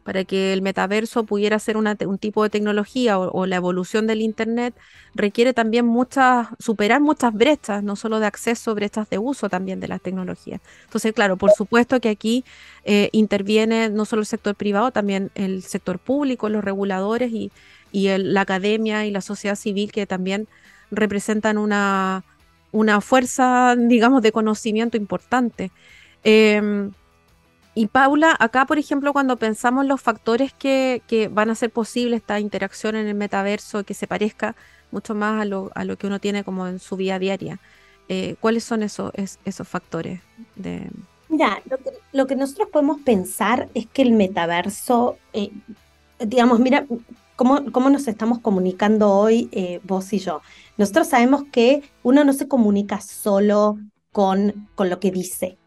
para 0.08 0.24
que 0.24 0.54
el 0.54 0.62
metaverso 0.62 1.26
pudiera 1.26 1.60
ser 1.60 1.76
un 1.76 2.18
tipo 2.18 2.42
de 2.42 2.50
tecnología 2.50 3.20
o, 3.20 3.46
la 3.46 3.58
evolución 3.58 4.08
del 4.08 4.22
Internet, 4.22 4.74
requiere 5.14 5.54
también 5.54 5.86
muchas, 5.86 6.48
superar 6.60 7.02
muchas 7.02 7.34
brechas, 7.34 7.84
no 7.84 7.98
solo 7.98 8.22
de 8.22 8.26
acceso, 8.26 8.74
brechas 8.74 9.10
de 9.10 9.18
uso 9.18 9.50
también 9.50 9.82
de 9.82 9.90
las 9.90 10.00
tecnologías. 10.00 10.62
Entonces, 10.86 11.12
claro, 11.12 11.36
por 11.36 11.52
supuesto 11.52 12.00
que 12.00 12.08
aquí 12.08 12.46
eh, 12.86 13.10
interviene 13.12 13.90
no 13.90 14.06
solo 14.06 14.22
el 14.22 14.28
sector 14.28 14.56
privado, 14.56 14.92
también 14.92 15.30
el 15.36 15.62
sector 15.62 16.00
público, 16.00 16.48
los 16.48 16.64
reguladores 16.64 17.30
y, 17.34 17.52
la 17.92 18.40
academia 18.40 19.06
y 19.06 19.12
la 19.12 19.20
sociedad 19.20 19.58
civil 19.58 19.92
que 19.92 20.06
también 20.06 20.48
representan 20.90 21.58
una, 21.58 22.24
fuerza, 23.02 23.76
digamos, 23.78 24.22
de 24.22 24.32
conocimiento 24.32 24.96
importante. 24.96 25.70
Em, 26.24 26.94
y 27.78 27.86
Paula, 27.86 28.36
acá 28.40 28.66
por 28.66 28.80
ejemplo, 28.80 29.14
cuando 29.14 29.38
pensamos 29.38 29.86
los 29.86 30.02
factores 30.02 30.52
que, 30.52 31.30
van 31.32 31.50
a 31.50 31.52
hacer 31.52 31.70
posible 31.70 32.16
esta 32.16 32.40
interacción 32.40 32.96
en 32.96 33.06
el 33.06 33.14
metaverso, 33.14 33.84
que 33.84 33.94
se 33.94 34.08
parezca 34.08 34.56
mucho 34.90 35.14
más 35.14 35.44
a 35.44 35.46
lo, 35.46 35.98
que 36.00 36.08
uno 36.08 36.20
tiene 36.20 36.44
como 36.44 36.66
en 36.66 36.80
su 36.80 36.96
vida 36.96 37.20
diaria, 37.20 37.60
eh, 38.10 38.36
¿cuáles 38.40 38.64
son 38.64 38.82
esos, 38.82 39.12
esos 39.46 39.68
factores? 39.68 40.22
De... 40.56 40.90
Mira, 41.30 41.62
lo 42.14 42.26
que, 42.26 42.36
nosotros 42.36 42.70
podemos 42.72 43.00
pensar 43.02 43.70
es 43.76 43.86
que 43.86 44.02
el 44.02 44.14
metaverso, 44.14 45.20
eh, 45.34 45.52
digamos, 46.18 46.60
mira, 46.60 46.88
¿cómo, 47.36 47.72
¿cómo, 47.72 47.92
nos 47.92 48.08
estamos 48.08 48.40
comunicando 48.40 49.12
hoy 49.12 49.50
eh, 49.52 49.82
vos 49.84 50.12
y 50.14 50.18
yo? 50.18 50.42
Nosotros 50.78 51.10
sabemos 51.10 51.44
que 51.52 51.84
uno 52.02 52.24
no 52.24 52.34
se 52.34 52.48
comunica 52.48 53.02
solo 53.02 53.78
con, 54.12 54.68
con 54.74 54.90
lo 54.90 55.00
que 55.00 55.12
dice, 55.12 55.60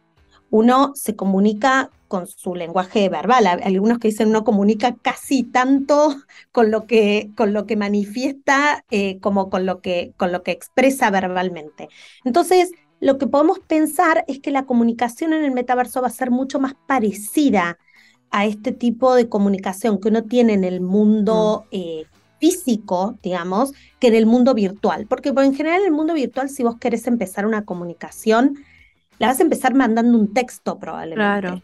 uno 0.50 0.92
se 0.94 1.16
comunica 1.16 1.90
con 2.08 2.26
su 2.26 2.56
lenguaje 2.56 3.08
verbal. 3.08 3.46
Algunos 3.46 3.98
que 3.98 4.08
dicen 4.08 4.28
uno 4.28 4.42
comunica 4.42 4.96
casi 5.00 5.44
tanto 5.44 6.16
con 6.52 6.70
lo 6.70 6.86
que, 6.86 7.30
con 7.36 7.52
lo 7.52 7.66
que 7.66 7.76
manifiesta 7.76 8.84
eh, 8.90 9.18
como 9.20 9.48
con 9.48 9.64
lo 9.64 9.80
que, 9.80 10.12
con 10.16 10.32
lo 10.32 10.42
que 10.42 10.50
expresa 10.50 11.10
verbalmente. 11.10 11.88
Entonces, 12.24 12.72
lo 12.98 13.16
que 13.16 13.26
podemos 13.26 13.60
pensar 13.60 14.24
es 14.28 14.40
que 14.40 14.50
la 14.50 14.66
comunicación 14.66 15.32
en 15.32 15.44
el 15.44 15.52
metaverso 15.52 16.02
va 16.02 16.08
a 16.08 16.10
ser 16.10 16.30
mucho 16.30 16.58
más 16.58 16.74
parecida 16.86 17.78
a 18.30 18.44
este 18.44 18.72
tipo 18.72 19.14
de 19.14 19.28
comunicación 19.28 20.00
que 20.00 20.08
uno 20.08 20.24
tiene 20.24 20.54
en 20.54 20.64
el 20.64 20.80
mundo 20.80 21.64
mm. 21.66 21.68
eh, 21.76 22.06
físico, 22.40 23.18
digamos, 23.22 23.72
que 24.00 24.08
en 24.08 24.14
el 24.14 24.26
mundo 24.26 24.54
virtual. 24.54 25.06
Porque 25.06 25.28
en 25.30 25.54
general 25.54 25.80
en 25.80 25.86
el 25.86 25.92
mundo 25.92 26.14
virtual, 26.14 26.48
si 26.48 26.62
vos 26.62 26.76
querés 26.78 27.06
empezar 27.06 27.46
una 27.46 27.64
comunicación, 27.64 28.58
la 29.20 29.28
vas 29.28 29.38
a 29.38 29.42
empezar 29.42 29.74
mandando 29.74 30.18
un 30.18 30.32
texto 30.32 30.78
probablemente. 30.78 31.40
Claro. 31.40 31.62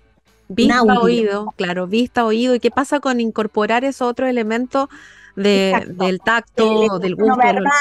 Vista, 0.49 0.83
oído, 0.83 1.53
claro, 1.57 1.89
vista, 1.89 2.25
oído. 2.25 2.55
¿Y 2.55 2.61
qué 2.61 2.71
pasa 2.71 3.01
con 3.01 3.19
incorporar 3.19 3.83
esos 3.83 4.09
otros 4.09 4.29
elementos 4.29 4.89
del 5.35 6.21
tacto, 6.25 6.99
del 6.99 7.17
gusto? 7.17 7.37
Verbal, 7.37 7.73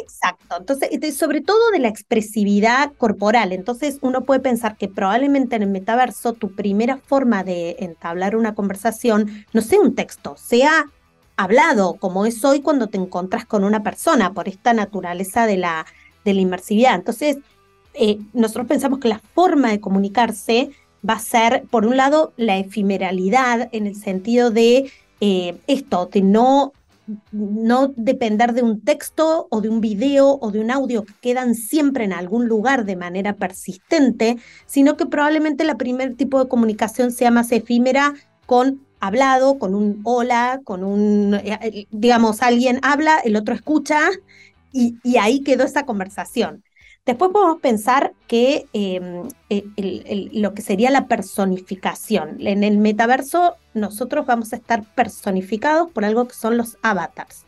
exacto. 0.00 0.56
Entonces, 0.58 1.16
sobre 1.16 1.40
todo 1.40 1.70
de 1.72 1.80
la 1.80 1.88
expresividad 1.88 2.92
corporal. 2.98 3.52
Entonces, 3.52 3.98
uno 4.02 4.20
puede 4.20 4.40
pensar 4.40 4.76
que 4.76 4.86
probablemente 4.86 5.56
en 5.56 5.62
el 5.62 5.70
metaverso 5.70 6.34
tu 6.34 6.54
primera 6.54 6.98
forma 6.98 7.42
de 7.42 7.76
entablar 7.80 8.36
una 8.36 8.54
conversación 8.54 9.46
no 9.54 9.62
sea 9.62 9.80
un 9.80 9.94
texto, 9.94 10.36
sea 10.36 10.84
hablado, 11.36 11.94
como 11.94 12.26
es 12.26 12.44
hoy 12.44 12.60
cuando 12.60 12.86
te 12.88 12.98
encontras 12.98 13.46
con 13.46 13.64
una 13.64 13.82
persona, 13.82 14.34
por 14.34 14.46
esta 14.46 14.74
naturaleza 14.74 15.46
de 15.46 15.56
la, 15.56 15.86
de 16.24 16.34
la 16.34 16.40
inmersividad. 16.42 16.94
Entonces, 16.94 17.38
eh, 17.94 18.18
nosotros 18.32 18.66
pensamos 18.66 18.98
que 18.98 19.08
la 19.08 19.20
forma 19.34 19.70
de 19.70 19.80
comunicarse 19.80 20.70
va 21.08 21.14
a 21.14 21.18
ser, 21.18 21.64
por 21.70 21.86
un 21.86 21.96
lado, 21.96 22.32
la 22.36 22.58
efimeralidad 22.58 23.68
en 23.72 23.86
el 23.86 23.96
sentido 23.96 24.50
de 24.50 24.90
eh, 25.20 25.58
esto, 25.66 26.06
de 26.06 26.22
no, 26.22 26.72
no 27.32 27.88
depender 27.96 28.54
de 28.54 28.62
un 28.62 28.80
texto 28.80 29.46
o 29.50 29.60
de 29.60 29.68
un 29.68 29.80
video 29.80 30.38
o 30.40 30.50
de 30.50 30.60
un 30.60 30.70
audio 30.70 31.04
que 31.04 31.14
quedan 31.20 31.54
siempre 31.54 32.04
en 32.04 32.12
algún 32.12 32.46
lugar 32.46 32.84
de 32.84 32.96
manera 32.96 33.34
persistente, 33.34 34.38
sino 34.66 34.96
que 34.96 35.06
probablemente 35.06 35.64
la 35.64 35.76
primer 35.76 36.14
tipo 36.14 36.42
de 36.42 36.48
comunicación 36.48 37.10
sea 37.10 37.30
más 37.30 37.52
efímera 37.52 38.14
con 38.46 38.80
hablado, 39.00 39.58
con 39.58 39.74
un 39.74 40.00
hola, 40.04 40.60
con 40.64 40.84
un, 40.84 41.34
eh, 41.34 41.86
digamos, 41.90 42.40
alguien 42.40 42.78
habla, 42.82 43.18
el 43.24 43.34
otro 43.34 43.54
escucha 43.54 43.98
y, 44.72 44.96
y 45.02 45.16
ahí 45.16 45.40
quedó 45.40 45.64
esa 45.64 45.84
conversación. 45.84 46.62
Después 47.04 47.32
podemos 47.32 47.60
pensar 47.60 48.12
que 48.28 48.66
em, 48.72 49.28
e, 49.50 50.30
lo 50.32 50.54
que 50.54 50.62
sería 50.62 50.88
la 50.90 51.08
personificación. 51.08 52.36
En 52.46 52.62
el 52.62 52.78
metaverso 52.78 53.56
nosotros 53.74 54.24
vamos 54.24 54.52
a 54.52 54.56
estar 54.56 54.84
personificados 54.94 55.90
por 55.90 56.04
algo 56.04 56.28
que 56.28 56.34
son 56.34 56.56
los 56.56 56.78
avatars. 56.82 57.44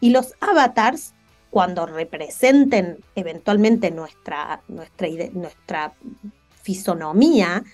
Y 0.00 0.10
los 0.10 0.34
avatars, 0.40 1.12
cuando 1.50 1.86
representen 1.86 2.98
eventualmente 3.16 3.90
nuestra, 3.90 4.62
nuestra, 4.68 5.08
nuestra 5.32 5.92
fisonomía, 6.62 7.64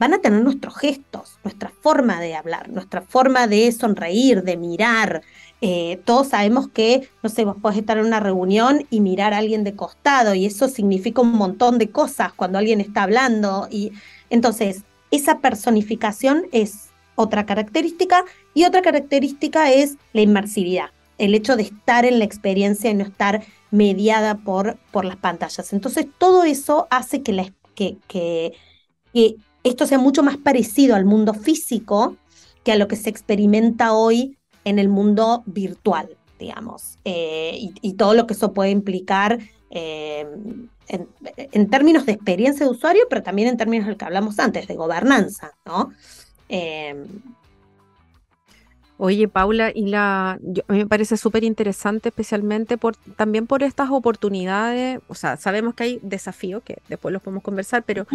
van 0.00 0.14
a 0.14 0.18
tener 0.18 0.42
nuestros 0.42 0.76
gestos, 0.76 1.38
nuestra 1.44 1.70
forma 1.80 2.20
de 2.20 2.34
hablar, 2.34 2.70
nuestra 2.70 3.02
forma 3.02 3.46
de 3.46 3.70
sonreír, 3.70 4.42
de 4.42 4.56
mirar, 4.56 5.22
eh, 5.62 6.00
todos 6.06 6.28
sabemos 6.28 6.68
que, 6.68 7.08
no 7.22 7.28
sé, 7.28 7.44
vos 7.44 7.56
podés 7.60 7.78
estar 7.78 7.98
en 7.98 8.06
una 8.06 8.18
reunión 8.18 8.86
y 8.90 9.00
mirar 9.00 9.34
a 9.34 9.38
alguien 9.38 9.62
de 9.62 9.76
costado 9.76 10.34
y 10.34 10.46
eso 10.46 10.68
significa 10.68 11.20
un 11.20 11.32
montón 11.32 11.78
de 11.78 11.90
cosas 11.90 12.32
cuando 12.32 12.58
alguien 12.58 12.80
está 12.80 13.02
hablando. 13.02 13.68
Y 13.70 13.92
entonces, 14.30 14.84
esa 15.10 15.40
personificación 15.40 16.46
es 16.52 16.88
otra 17.14 17.44
característica 17.44 18.24
y 18.54 18.64
otra 18.64 18.80
característica 18.80 19.70
es 19.70 19.96
la 20.14 20.22
inmersividad, 20.22 20.90
el 21.18 21.34
hecho 21.34 21.56
de 21.56 21.64
estar 21.64 22.06
en 22.06 22.18
la 22.18 22.24
experiencia 22.24 22.90
y 22.90 22.94
no 22.94 23.04
estar 23.04 23.42
mediada 23.70 24.36
por, 24.36 24.78
por 24.90 25.04
las 25.04 25.16
pantallas. 25.16 25.74
Entonces, 25.74 26.06
todo 26.16 26.44
eso 26.44 26.88
hace 26.90 27.22
que, 27.22 27.52
esto 29.64 29.86
sea 29.86 29.98
mucho 29.98 30.22
más 30.22 30.36
parecido 30.36 30.94
al 30.94 31.04
mundo 31.04 31.34
físico 31.34 32.16
que 32.64 32.72
a 32.72 32.76
lo 32.76 32.88
que 32.88 32.96
se 32.96 33.10
experimenta 33.10 33.92
hoy 33.92 34.36
en 34.64 34.78
el 34.78 34.88
mundo 34.88 35.42
virtual, 35.46 36.16
digamos, 36.38 36.98
eh, 37.04 37.70
y, 37.82 37.94
todo 37.94 38.14
lo 38.14 38.26
que 38.26 38.34
eso 38.34 38.52
puede 38.52 38.70
implicar 38.70 39.38
eh, 39.70 40.26
en, 40.88 41.70
términos 41.70 42.06
de 42.06 42.12
experiencia 42.12 42.66
de 42.66 42.72
usuario, 42.72 43.02
pero 43.08 43.22
también 43.22 43.48
en 43.48 43.56
términos 43.56 43.86
del 43.86 43.96
que 43.96 44.04
hablamos 44.04 44.38
antes, 44.38 44.66
de 44.66 44.74
gobernanza, 44.74 45.52
¿no? 45.64 45.90
Eh, 46.48 46.94
Oye, 49.02 49.28
Paula, 49.28 49.72
y 49.74 49.86
la, 49.86 50.32
a 50.32 50.38
mí 50.38 50.78
me 50.78 50.86
parece 50.86 51.16
súper 51.16 51.42
interesante, 51.42 52.10
especialmente 52.10 52.76
por, 52.76 52.96
también 53.16 53.46
por 53.46 53.62
estas 53.62 53.88
oportunidades. 53.88 55.00
O 55.08 55.14
sea, 55.14 55.38
sabemos 55.38 55.72
que 55.72 55.84
hay 55.84 56.00
desafíos, 56.02 56.62
que 56.62 56.82
después 56.86 57.10
los 57.10 57.22
podemos 57.22 57.42
conversar, 57.42 57.82
pero 57.82 58.06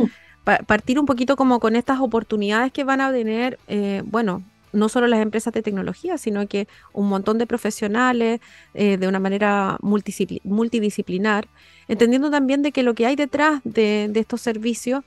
partir 0.46 1.00
un 1.00 1.06
poquito 1.06 1.36
como 1.36 1.60
con 1.60 1.76
estas 1.76 2.00
oportunidades 2.00 2.72
que 2.72 2.84
van 2.84 3.02
a 3.02 3.12
tener, 3.12 3.60
bueno, 4.06 4.44
no 4.76 4.90
solo 4.90 5.08
las 5.08 5.22
empresas 5.22 5.54
de 5.54 5.64
tecnología, 5.64 6.18
sino 6.18 6.48
que 6.48 6.68
un 6.94 7.08
montón 7.08 7.38
de 7.38 7.48
profesionales 7.48 8.42
eh, 8.74 8.98
de 8.98 9.08
una 9.08 9.20
manera 9.20 9.78
multidisciplinar, 9.82 11.48
entendiendo 11.88 12.30
también 12.30 12.62
de 12.62 12.72
que 12.72 12.84
lo 12.84 12.94
que 12.94 13.06
hay 13.06 13.16
detrás 13.16 13.62
de, 13.64 14.12
estos 14.14 14.42
servicios, 14.42 15.04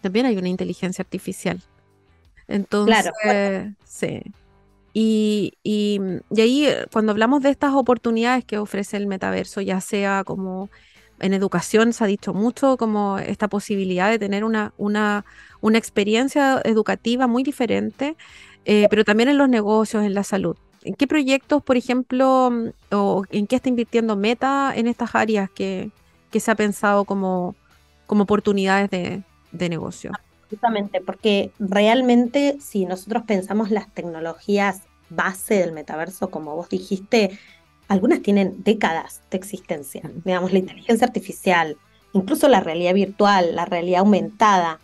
también 0.00 0.26
hay 0.26 0.36
una 0.36 0.48
inteligencia 0.48 1.02
artificial. 1.02 1.60
Entonces, 2.48 3.10
sí. 3.84 4.22
Y, 4.92 5.54
y, 5.62 6.00
ahí, 6.36 6.66
eh, 6.66 6.86
cuando 6.92 7.12
hablamos 7.12 7.42
de 7.42 7.50
estas 7.50 7.74
oportunidades 7.74 8.44
que 8.44 8.58
ofrece 8.58 8.96
el 8.96 9.06
metaverso, 9.06 9.60
ya 9.60 9.80
sea 9.80 10.24
como 10.24 10.68
en 11.20 11.34
educación 11.34 11.92
se 11.92 12.04
ha 12.04 12.06
dicho 12.06 12.34
mucho 12.34 12.76
como 12.76 13.18
esta 13.18 13.48
posibilidad 13.48 14.10
de 14.10 14.18
tener 14.18 14.44
una, 14.44 14.72
una, 14.78 15.24
una 15.60 15.78
experiencia 15.78 16.60
educativa 16.64 17.26
muy 17.26 17.42
diferente 17.42 18.16
eh, 18.64 18.86
pero 18.90 19.04
también 19.04 19.28
en 19.28 19.38
los 19.38 19.48
negocios, 19.48 20.04
en 20.04 20.14
la 20.14 20.24
salud. 20.24 20.56
¿En 20.82 20.94
qué 20.94 21.06
proyectos, 21.06 21.62
por 21.62 21.76
ejemplo, 21.76 22.50
mm, 22.50 22.94
o 22.94 23.24
en 23.30 23.46
qué 23.46 23.56
está 23.56 23.68
invirtiendo 23.68 24.16
Meta 24.16 24.72
en 24.74 24.86
estas 24.86 25.14
áreas 25.14 25.50
que, 25.50 25.90
que 26.30 26.40
se 26.40 26.50
ha 26.50 26.54
pensado 26.54 27.04
como, 27.04 27.54
como 28.06 28.24
oportunidades 28.24 28.90
de, 28.90 29.22
de 29.52 29.68
negocio? 29.68 30.12
Absolutamente, 30.42 31.00
porque 31.00 31.52
realmente 31.58 32.58
si 32.60 32.84
nosotros 32.86 33.22
pensamos 33.24 33.70
las 33.70 33.92
tecnologías 33.92 34.82
base 35.08 35.54
del 35.54 35.72
metaverso, 35.72 36.30
como 36.30 36.54
vos 36.54 36.68
dijiste, 36.68 37.38
algunas 37.90 38.22
tienen 38.22 38.62
décadas 38.62 39.20
de 39.32 39.36
existencia. 39.36 40.08
Digamos, 40.24 40.52
la 40.52 40.60
inteligencia 40.60 41.04
artificial, 41.04 41.76
incluso 42.12 42.46
la 42.46 42.60
realidad 42.60 42.94
virtual, 42.94 43.56
la 43.56 43.64
realidad 43.64 44.00
aumentada, 44.00 44.78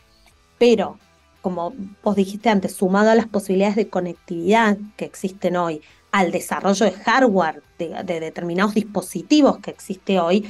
pero 0.58 0.98
como 1.40 1.72
vos 2.02 2.16
dijiste 2.16 2.48
antes, 2.48 2.74
sumado 2.74 3.10
a 3.10 3.14
las 3.14 3.28
posibilidades 3.28 3.76
de 3.76 3.88
conectividad 3.88 4.76
que 4.96 5.04
existen 5.04 5.54
hoy, 5.56 5.82
al 6.10 6.32
desarrollo 6.32 6.84
de 6.84 6.90
hardware 6.90 7.62
de, 7.78 8.02
determinados 8.18 8.74
dispositivos 8.74 9.58
que 9.58 9.70
existe 9.70 10.18
hoy, 10.18 10.44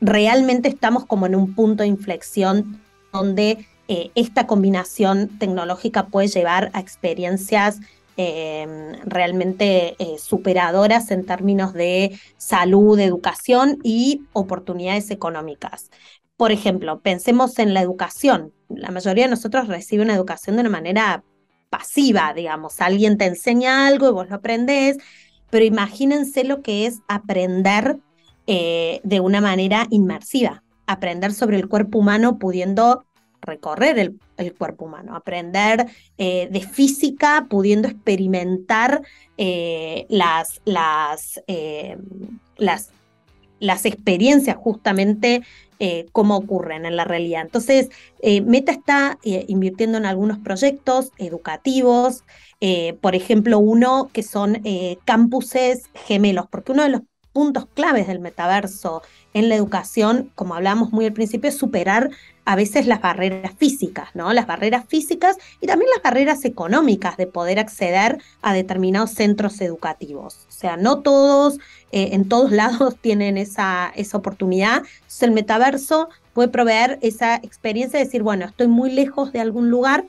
realmente 0.00 0.70
estamos 0.70 1.04
como 1.04 1.26
en 1.26 1.34
un 1.34 1.54
punto 1.54 1.82
de 1.82 1.90
inflexión 1.90 2.80
donde 3.12 3.66
eh, 3.88 4.10
esta 4.14 4.46
combinación 4.46 5.28
tecnológica 5.38 6.06
puede 6.06 6.28
llevar 6.28 6.70
a 6.72 6.80
experiencias 6.80 7.80
em, 8.16 8.92
realmente 9.04 9.96
eh, 9.98 10.18
superadoras 10.18 11.10
en 11.10 11.24
términos 11.24 11.72
de 11.72 12.18
salud, 12.36 12.98
educación 12.98 13.78
y 13.82 14.22
oportunidades 14.32 15.10
económicas. 15.10 15.90
Por 16.36 16.52
ejemplo, 16.52 17.00
pensemos 17.00 17.58
en 17.58 17.74
la 17.74 17.82
educación. 17.82 18.52
La 18.68 18.90
mayoría 18.90 19.24
de 19.24 19.30
nosotros 19.30 19.68
recibe 19.68 20.02
una 20.02 20.14
educación 20.14 20.56
de 20.56 20.60
una 20.62 20.70
manera 20.70 21.22
pasiva, 21.68 22.32
digamos. 22.34 22.80
Alguien 22.80 23.18
te 23.18 23.26
enseña 23.26 23.86
algo 23.86 24.08
y 24.08 24.12
vos 24.12 24.28
lo 24.28 24.36
aprendés, 24.36 24.96
pero 25.50 25.64
imagínense 25.64 26.44
lo 26.44 26.62
que 26.62 26.86
es 26.86 27.00
aprender 27.08 27.98
eh, 28.46 29.00
de 29.04 29.20
una 29.20 29.40
manera 29.40 29.86
inmersiva, 29.90 30.62
aprender 30.86 31.32
sobre 31.32 31.56
el 31.56 31.68
cuerpo 31.68 31.98
humano 31.98 32.38
pudiendo 32.38 33.04
recorrer 33.42 33.98
el, 34.36 34.54
cuerpo 34.54 34.86
humano, 34.86 35.16
aprender 35.16 35.86
eh, 36.18 36.48
de 36.50 36.60
física 36.60 37.46
pudiendo 37.48 37.88
experimentar 37.88 39.02
eh, 39.36 40.06
las, 40.08 40.60
las, 40.64 41.42
las 42.56 42.92
las 43.60 43.84
experiencias 43.84 44.56
justamente 44.56 45.42
eh, 45.78 46.06
cómo 46.12 46.36
ocurren 46.36 46.84
en 46.84 46.96
la 46.96 47.04
realidad. 47.04 47.42
Entonces, 47.42 47.90
eh, 48.20 48.40
Meta 48.40 48.72
está 48.72 49.18
eh, 49.22 49.44
invirtiendo 49.48 49.98
en 49.98 50.06
algunos 50.06 50.38
proyectos 50.38 51.12
educativos, 51.18 52.24
por 53.00 53.14
ejemplo, 53.14 53.58
uno 53.58 54.10
que 54.12 54.22
son 54.22 54.62
campuses 55.06 55.88
gemelos, 55.94 56.44
porque 56.50 56.72
uno 56.72 56.82
de 56.82 56.90
los 56.90 57.00
puntos 57.32 57.64
claves 57.72 58.06
del 58.06 58.20
metaverso 58.20 59.00
en 59.32 59.48
la 59.48 59.54
educación, 59.54 60.30
como 60.34 60.54
hablamos 60.54 60.92
muy 60.92 61.06
al 61.06 61.14
principio, 61.14 61.48
es 61.48 61.56
superar 61.56 62.10
a 62.44 62.56
veces 62.56 62.86
las 62.86 63.00
barreras 63.00 63.52
físicas, 63.56 64.08
¿no? 64.14 64.32
Las 64.32 64.46
barreras 64.46 64.84
físicas 64.88 65.36
y 65.60 65.66
también 65.66 65.90
las 65.94 66.02
barreras 66.02 66.44
económicas 66.44 67.16
de 67.16 67.26
poder 67.26 67.58
acceder 67.58 68.18
a 68.42 68.52
determinados 68.52 69.12
centros 69.12 69.60
educativos. 69.60 70.46
O 70.48 70.52
sea, 70.52 70.76
no 70.76 71.00
todos, 71.00 71.58
eh, 71.92 72.10
en 72.12 72.28
todos 72.28 72.50
lados 72.52 72.96
tienen 73.00 73.38
esa, 73.38 73.92
esa 73.94 74.18
oportunidad. 74.18 74.82
Entonces 74.94 75.22
el 75.22 75.32
metaverso 75.32 76.08
puede 76.32 76.48
proveer 76.48 76.98
esa 77.02 77.36
experiencia 77.36 77.98
de 77.98 78.04
decir, 78.04 78.22
bueno, 78.22 78.46
estoy 78.46 78.68
muy 78.68 78.90
lejos 78.90 79.32
de 79.32 79.40
algún 79.40 79.70
lugar, 79.70 80.06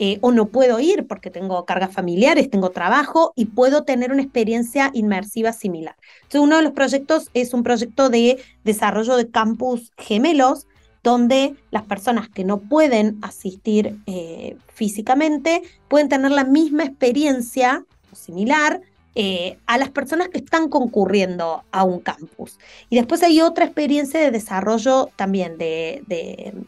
eh, 0.00 0.18
o 0.22 0.32
no 0.32 0.48
puedo 0.48 0.80
ir 0.80 1.06
porque 1.06 1.30
tengo 1.30 1.64
cargas 1.66 1.92
familiares, 1.92 2.50
tengo 2.50 2.70
trabajo 2.70 3.32
y 3.36 3.46
puedo 3.46 3.84
tener 3.84 4.10
una 4.10 4.22
experiencia 4.22 4.90
inmersiva 4.92 5.52
similar. 5.52 5.94
Entonces, 6.22 6.40
uno 6.40 6.56
de 6.56 6.62
los 6.62 6.72
proyectos 6.72 7.30
es 7.32 7.54
un 7.54 7.62
proyecto 7.62 8.10
de 8.10 8.42
desarrollo 8.64 9.16
de 9.16 9.30
campus 9.30 9.92
gemelos, 9.96 10.66
donde 11.04 11.54
las 11.70 11.84
personas 11.84 12.28
que 12.28 12.42
no 12.42 12.58
pueden 12.58 13.18
asistir 13.22 13.96
eh, 14.06 14.56
físicamente 14.72 15.62
pueden 15.86 16.08
tener 16.08 16.32
la 16.32 16.44
misma 16.44 16.82
experiencia 16.82 17.84
o 18.10 18.16
similar 18.16 18.80
eh, 19.16 19.58
a 19.66 19.78
las 19.78 19.90
personas 19.90 20.28
que 20.28 20.38
están 20.38 20.68
concurriendo 20.68 21.62
a 21.70 21.84
un 21.84 22.00
campus. 22.00 22.58
Y 22.90 22.96
después 22.96 23.22
hay 23.22 23.40
otra 23.42 23.66
experiencia 23.66 24.18
de 24.18 24.32
desarrollo 24.32 25.10
también, 25.14 25.56
de, 25.56 26.02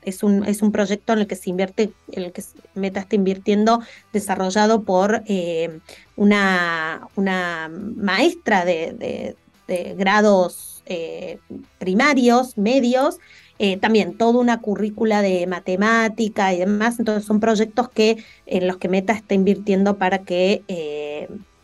es, 0.03 0.23
un, 0.23 0.45
es, 0.45 0.63
un, 0.63 0.71
proyecto 0.71 1.15
en 1.15 1.21
el 1.21 1.27
que 1.27 1.35
se 1.35 1.51
invierte, 1.51 1.91
en 2.13 2.23
el 2.23 2.33
que 2.33 2.45
Meta 2.75 3.01
está 3.01 3.17
invirtiendo, 3.17 3.81
desarrollado 4.13 4.83
por 4.83 5.23
eh, 5.27 5.81
una, 6.15 7.09
una, 7.17 7.69
maestra 7.69 8.65
de, 8.65 9.35
grados 9.97 10.85
eh, 10.87 11.41
primarios, 11.79 12.57
medios, 12.57 13.19
también 13.81 14.19
toda 14.19 14.39
una 14.41 14.61
currícula 14.61 15.23
de 15.23 15.47
matemática 15.47 16.53
y 16.53 16.59
demás. 16.59 16.99
Entonces 16.99 17.25
son 17.25 17.41
proyectos 17.41 17.89
que 17.89 18.23
en 18.47 18.67
los 18.67 18.77
que 18.77 18.89
Meta 18.89 19.13
está 19.13 19.35
invirtiendo 19.35 19.97
para 19.97 20.19
que 20.19 20.63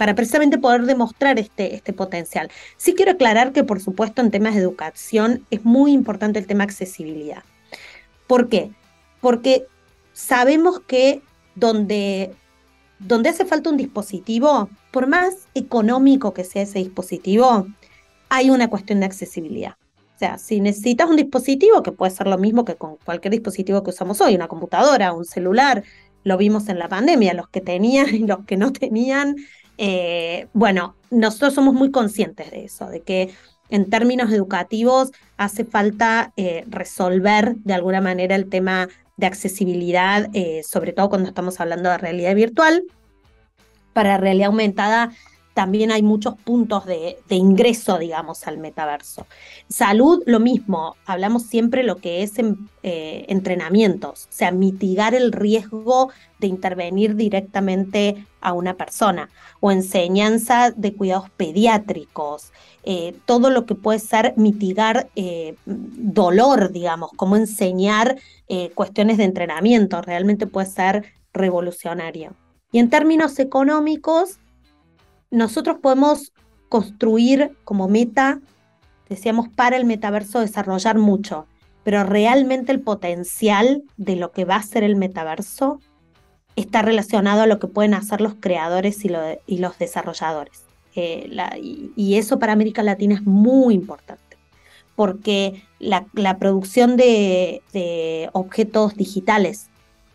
para 0.02 0.16
precisamente 0.16 0.58
poder 0.58 0.82
demostrar 0.82 1.38
este, 1.38 1.76
este 1.76 1.92
potencial. 1.92 2.50
Sí 2.76 2.92
quiero 2.92 3.12
aclarar 3.12 3.52
que, 3.52 3.62
por 3.62 3.80
supuesto, 3.80 4.20
en 4.20 4.32
temas 4.32 4.54
de 4.54 4.60
educación 4.60 5.46
es 5.52 5.64
muy 5.64 5.92
importante 5.92 6.40
el 6.40 6.48
tema 6.48 6.64
accesibilidad. 6.64 7.44
¿Por 8.26 8.48
qué? 8.48 8.72
Porque 9.20 9.64
sabemos 10.12 10.80
que 10.80 11.22
donde, 11.54 12.34
donde 12.98 13.28
hace 13.28 13.44
falta 13.44 13.70
un 13.70 13.76
dispositivo, 13.76 14.68
por 14.90 15.06
más 15.06 15.46
económico 15.54 16.34
que 16.34 16.42
sea 16.42 16.62
ese 16.62 16.80
dispositivo, 16.80 17.68
hay 18.28 18.50
una 18.50 18.68
cuestión 18.68 18.98
de 18.98 19.06
accesibilidad. 19.06 19.76
Sea, 20.22 20.38
si 20.38 20.60
necesitas 20.60 21.10
un 21.10 21.16
dispositivo, 21.16 21.82
que 21.82 21.90
puede 21.90 22.12
ser 22.12 22.28
lo 22.28 22.38
mismo 22.38 22.64
que 22.64 22.76
con 22.76 22.96
cualquier 23.04 23.32
dispositivo 23.32 23.82
que 23.82 23.90
usamos 23.90 24.20
hoy, 24.20 24.36
una 24.36 24.46
computadora, 24.46 25.12
un 25.12 25.24
celular, 25.24 25.82
lo 26.22 26.36
vimos 26.36 26.68
en 26.68 26.78
la 26.78 26.88
pandemia, 26.88 27.34
los 27.34 27.48
que 27.48 27.60
tenían 27.60 28.14
y 28.14 28.20
los 28.20 28.44
que 28.44 28.56
no 28.56 28.72
tenían, 28.72 29.34
eh, 29.78 30.46
bueno, 30.52 30.94
nosotros 31.10 31.54
somos 31.54 31.74
muy 31.74 31.90
conscientes 31.90 32.52
de 32.52 32.66
eso, 32.66 32.86
de 32.86 33.00
que 33.00 33.34
en 33.68 33.90
términos 33.90 34.30
educativos 34.30 35.10
hace 35.38 35.64
falta 35.64 36.32
eh, 36.36 36.66
resolver 36.68 37.56
de 37.56 37.74
alguna 37.74 38.00
manera 38.00 38.36
el 38.36 38.48
tema 38.48 38.88
de 39.16 39.26
accesibilidad, 39.26 40.28
eh, 40.34 40.62
sobre 40.62 40.92
todo 40.92 41.08
cuando 41.08 41.30
estamos 41.30 41.58
hablando 41.58 41.90
de 41.90 41.98
realidad 41.98 42.36
virtual. 42.36 42.84
Para 43.92 44.18
realidad 44.18 44.46
aumentada 44.46 45.10
también 45.54 45.92
hay 45.92 46.02
muchos 46.02 46.34
puntos 46.36 46.86
de, 46.86 47.18
ingreso, 47.28 47.98
digamos, 47.98 48.46
al 48.46 48.58
metaverso. 48.58 49.26
Salud, 49.68 50.22
lo 50.26 50.40
mismo, 50.40 50.96
hablamos 51.04 51.44
siempre 51.44 51.82
lo 51.82 51.96
que 51.96 52.22
es 52.22 52.38
en, 52.38 52.68
eh, 52.82 53.26
entrenamientos, 53.28 54.24
o 54.30 54.32
sea, 54.32 54.50
mitigar 54.50 55.14
el 55.14 55.32
riesgo 55.32 56.10
de 56.38 56.46
intervenir 56.46 57.16
directamente 57.16 58.26
a 58.40 58.52
una 58.54 58.74
persona, 58.74 59.28
o 59.60 59.70
enseñanza 59.70 60.72
de 60.72 60.94
cuidados 60.94 61.30
pediátricos, 61.30 62.52
eh, 62.84 63.14
todo 63.26 63.50
lo 63.50 63.66
que 63.66 63.74
puede 63.74 63.98
ser 63.98 64.34
mitigar 64.36 65.10
eh, 65.14 65.54
dolor, 65.66 66.72
digamos, 66.72 67.10
cómo 67.16 67.36
enseñar 67.36 68.16
cuestiones 68.74 69.16
de 69.16 69.24
entrenamiento, 69.24 70.02
realmente 70.02 70.46
puede 70.46 70.66
ser 70.66 71.04
revolucionario. 71.32 72.34
Y 72.70 72.80
en 72.80 72.90
términos 72.90 73.38
económicos, 73.38 74.38
nosotros 75.32 75.78
podemos 75.82 76.32
construir 76.68 77.56
como 77.64 77.88
meta, 77.88 78.40
decíamos, 79.08 79.48
para 79.48 79.76
el 79.76 79.84
metaverso 79.84 80.40
desarrollar 80.40 80.98
mucho, 80.98 81.46
pero 81.82 82.04
realmente 82.04 82.70
el 82.70 82.80
potencial 82.80 83.82
de 83.96 84.16
lo 84.16 84.30
que 84.30 84.44
va 84.44 84.56
a 84.56 84.62
ser 84.62 84.84
el 84.84 84.94
metaverso 84.94 85.80
está 86.54 86.82
relacionado 86.82 87.42
a 87.42 87.46
lo 87.46 87.58
que 87.58 87.66
pueden 87.66 87.94
hacer 87.94 88.20
los 88.20 88.34
creadores 88.34 89.04
y, 89.04 89.58
los 89.58 89.78
desarrolladores. 89.78 90.64
Eh, 90.94 91.30
y, 91.96 92.14
eso 92.16 92.38
para 92.38 92.52
América 92.52 92.82
Latina 92.82 93.14
es 93.14 93.22
muy 93.22 93.74
importante, 93.74 94.36
porque 94.94 95.62
la, 95.78 96.06
producción 96.38 96.96
de, 96.96 98.28
objetos 98.32 98.94
digitales 98.96 99.70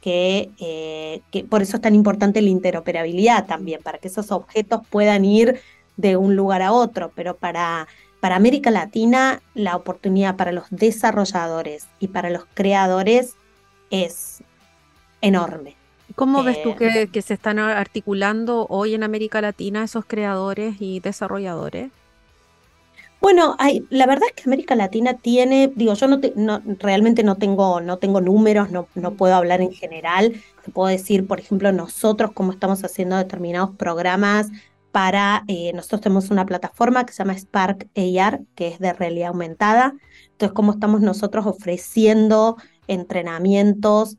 eh, 0.09 1.21
que, 1.31 1.43
por 1.43 1.61
eso 1.61 1.77
es 1.77 1.81
tan 1.81 1.95
importante 1.95 2.41
la 2.41 2.49
interoperabilidad 2.49 3.45
también, 3.45 3.81
para 3.81 3.97
que 3.97 4.07
esos 4.07 4.31
objetos 4.31 4.81
puedan 4.89 5.25
ir 5.25 5.59
de 5.97 6.15
un 6.17 6.35
lugar 6.35 6.61
a 6.61 6.71
otro, 6.71 7.11
pero 7.15 7.35
para, 7.35 7.87
para 8.19 8.35
América 8.35 8.71
Latina 8.71 9.41
la 9.53 9.75
oportunidad 9.75 10.35
para 10.35 10.51
los 10.51 10.65
desarrolladores 10.69 11.87
y 11.99 12.07
para 12.07 12.29
los 12.29 12.45
creadores 12.53 13.35
es 13.89 14.43
enorme. 15.21 15.75
¿Cómo 16.15 16.43
ves 16.43 16.63
tú 16.63 16.75
que, 16.75 17.09
que, 17.11 17.21
se 17.21 17.33
están 17.33 17.59
articulando 17.59 18.65
hoy 18.69 18.95
en 18.95 19.03
América 19.03 19.41
Latina 19.41 19.83
esos 19.83 20.05
creadores 20.05 20.75
y 20.79 20.99
desarrolladores? 20.99 21.91
Bueno, 23.19 23.55
hay, 23.57 23.85
la 23.89 24.05
verdad 24.05 24.29
es 24.29 24.41
que 24.41 24.49
América 24.49 24.75
Latina 24.75 25.15
tiene, 25.15 25.71
digo, 25.75 25.93
yo 25.95 26.07
no, 26.07 26.61
realmente 26.79 27.23
no 27.23 27.35
tengo, 27.35 27.81
no 27.81 27.97
tengo 27.97 28.21
números, 28.21 28.69
no, 28.69 28.87
no 28.95 29.15
puedo 29.15 29.35
hablar 29.35 29.61
en 29.61 29.73
general. 29.73 30.33
Te 30.63 30.71
puedo 30.71 30.87
decir, 30.87 31.25
por 31.27 31.39
ejemplo, 31.39 31.71
nosotros 31.71 32.31
cómo 32.33 32.51
estamos 32.51 32.83
haciendo 32.83 33.17
determinados 33.17 33.75
programas 33.75 34.47
para, 34.91 35.43
eh, 35.47 35.73
nosotros 35.73 36.01
tenemos 36.01 36.29
una 36.29 36.45
plataforma 36.45 37.05
que 37.05 37.13
se 37.13 37.19
llama 37.19 37.37
Spark 37.37 37.89
AR, 37.95 38.41
que 38.55 38.67
es 38.67 38.79
de 38.79 38.93
realidad 38.93 39.29
aumentada. 39.29 39.93
Entonces, 40.31 40.53
cómo 40.53 40.71
estamos 40.73 41.01
nosotros 41.01 41.45
ofreciendo 41.45 42.57
entrenamientos 42.87 44.17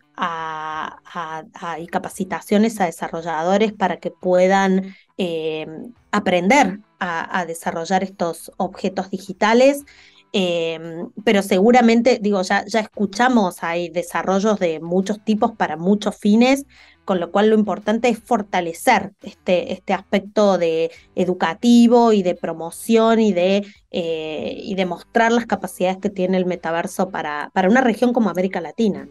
y 1.78 1.86
capacitaciones 1.86 2.80
a 2.80 2.86
desarrolladores 2.86 3.72
para 3.72 3.98
que 3.98 4.10
puedan 4.10 4.94
eh, 5.18 5.66
aprender 6.12 6.80
a, 7.00 7.44
desarrollar 7.46 8.02
estos 8.02 8.50
objetos 8.56 9.10
digitales. 9.10 9.84
Eh, 10.32 10.78
pero 11.24 11.42
seguramente, 11.42 12.18
digo, 12.20 12.42
ya, 12.42 12.64
ya 12.66 12.80
escuchamos, 12.80 13.62
hay 13.62 13.88
desarrollos 13.88 14.58
de 14.58 14.78
muchos 14.80 15.24
tipos 15.24 15.52
para 15.52 15.76
muchos 15.76 16.16
fines, 16.16 16.66
con 17.04 17.20
lo 17.20 17.30
cual 17.30 17.48
lo 17.48 17.56
importante 17.56 18.10
es 18.10 18.18
fortalecer 18.18 19.12
este, 19.22 19.72
este 19.72 19.94
aspecto 19.94 20.58
de 20.58 20.90
educativo 21.14 22.12
y 22.12 22.22
de 22.22 22.34
promoción 22.34 23.18
y 23.18 23.32
de, 23.32 23.66
eh, 23.90 24.60
y 24.62 24.74
de 24.74 24.84
mostrar 24.84 25.32
las 25.32 25.46
capacidades 25.46 25.96
que 25.96 26.10
tiene 26.10 26.36
el 26.36 26.44
metaverso 26.44 27.08
para, 27.08 27.50
para 27.54 27.70
una 27.70 27.80
región 27.80 28.12
como 28.12 28.28
América 28.28 28.60
Latina. 28.60 29.08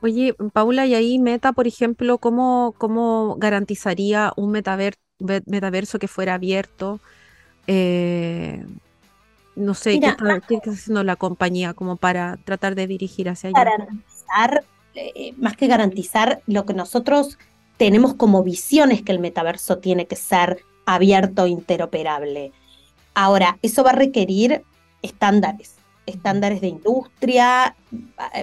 Oye, 0.00 0.34
Paula, 0.54 0.86
y 0.86 0.94
ahí 0.94 1.18
Meta, 1.18 1.52
por 1.52 1.66
ejemplo, 1.66 2.16
¿cómo, 2.18 2.74
cómo 2.78 3.36
garantizaría 3.38 4.32
un 4.36 4.50
metaverso 5.18 5.98
que 5.98 6.08
fuera 6.08 6.34
abierto? 6.34 7.00
Eh, 7.66 8.64
no 9.54 9.74
sé, 9.74 9.98
¿qué 9.98 10.08
está, 10.08 10.70
haciendo 10.70 11.02
la 11.02 11.16
compañía 11.16 11.72
como 11.72 11.96
para 11.96 12.36
tratar 12.44 12.74
de 12.74 12.86
dirigir 12.86 13.28
hacia 13.28 13.48
allá? 13.48 13.64
Garantizar, 13.64 14.64
eh, 14.94 15.32
más 15.38 15.56
que 15.56 15.66
garantizar, 15.66 16.42
lo 16.46 16.66
que 16.66 16.74
nosotros 16.74 17.38
tenemos 17.76 18.14
como 18.14 18.42
visión 18.42 18.92
es 18.92 19.02
que 19.02 19.12
el 19.12 19.18
metaverso 19.18 19.78
tiene 19.78 20.06
que 20.06 20.16
ser 20.16 20.58
abierto, 20.84 21.46
interoperable. 21.46 22.52
Ahora, 23.14 23.58
eso 23.62 23.82
va 23.82 23.90
a 23.90 23.94
requerir 23.94 24.62
estándares, 25.02 25.76
estándares 26.04 26.60
de 26.60 26.68
industria, 26.68 27.74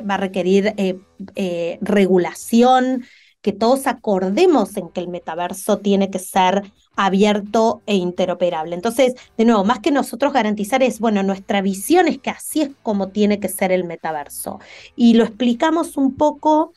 va 0.09 0.15
a 0.15 0.17
requerir 0.17 0.73
eh, 0.77 1.77
regulación, 1.81 3.05
que 3.43 3.51
todos 3.51 3.87
acordemos 3.87 4.77
en 4.77 4.89
que 4.89 5.01
el 5.01 5.09
metaverso 5.09 5.77
tiene 5.77 6.09
que 6.09 6.17
ser 6.17 6.63
abierto 6.95 7.81
e 7.85 7.95
interoperable. 7.95 8.73
Entonces, 8.73 9.15
de 9.37 9.43
nuevo, 9.43 9.65
más 9.65 9.79
que 9.79 9.91
nosotros 9.91 10.31
garantizar 10.31 10.81
es, 10.81 10.99
bueno, 10.99 11.23
nuestra 11.23 11.61
visión 11.61 12.07
es 12.07 12.19
que 12.19 12.29
así 12.29 12.61
es 12.61 12.69
como 12.81 13.09
tiene 13.09 13.41
que 13.41 13.49
ser 13.49 13.73
el 13.73 13.83
metaverso. 13.83 14.61
Y 14.95 15.15
lo 15.15 15.25
explicamos 15.25 15.97
un 15.97 16.15
poco 16.15 16.71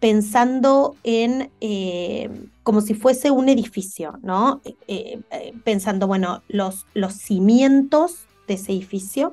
pensando 0.00 0.96
en 1.02 1.50
eh, 1.62 2.28
como 2.62 2.82
si 2.82 2.92
fuese 2.92 3.30
un 3.30 3.48
edificio, 3.48 4.18
¿no? 4.22 4.60
Eh, 4.86 5.18
eh, 5.30 5.54
pensando, 5.64 6.06
bueno, 6.06 6.42
los, 6.46 6.84
los 6.92 7.14
cimientos 7.14 8.26
de 8.46 8.54
ese 8.54 8.72
edificio. 8.72 9.32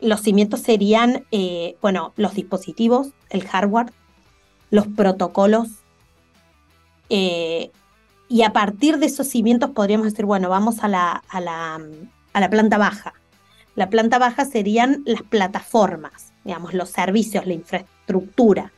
los 0.00 0.20
cimientos 0.20 0.60
serían, 0.60 1.24
bueno, 1.80 2.12
los 2.16 2.34
dispositivos, 2.34 3.12
el 3.30 3.42
hardware, 3.46 3.90
los 4.70 4.86
protocolos. 4.86 5.68
Eh, 7.08 7.70
y 8.28 8.42
a 8.42 8.52
partir 8.52 8.98
de 8.98 9.06
esos 9.06 9.28
cimientos 9.28 9.70
podríamos 9.70 10.06
decir, 10.06 10.24
bueno, 10.24 10.48
vamos 10.48 10.82
a 10.82 10.88
la, 10.88 11.22
a 11.28 11.40
la, 11.40 11.80
a 12.32 12.40
la 12.40 12.50
planta 12.50 12.78
baja. 12.78 13.14
La 13.76 13.90
planta 13.90 14.18
baja 14.18 14.44
serían 14.44 15.02
las 15.04 15.22
plataformas, 15.22 16.32
digamos, 16.44 16.74
los 16.74 16.90
servicios, 16.90 17.46
la 17.46 17.52
infraestructura. 17.54 18.72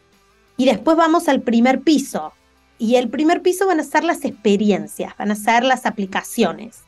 Y 0.57 0.67
después 0.67 0.97
vamos 0.97 1.29
al 1.29 1.41
primer 1.41 1.81
piso. 1.81 2.33
Y 2.79 2.97
el 2.97 3.09
primer 3.09 3.43
piso 3.43 3.67
van 3.67 3.81
a 3.81 3.85
ser 3.85 4.05
las 4.05 4.25
experiencias, 4.25 5.17
van 5.17 5.31
a 5.31 5.37
ser 5.37 5.65
las 5.65 5.87
aplicaciones. 5.87 6.83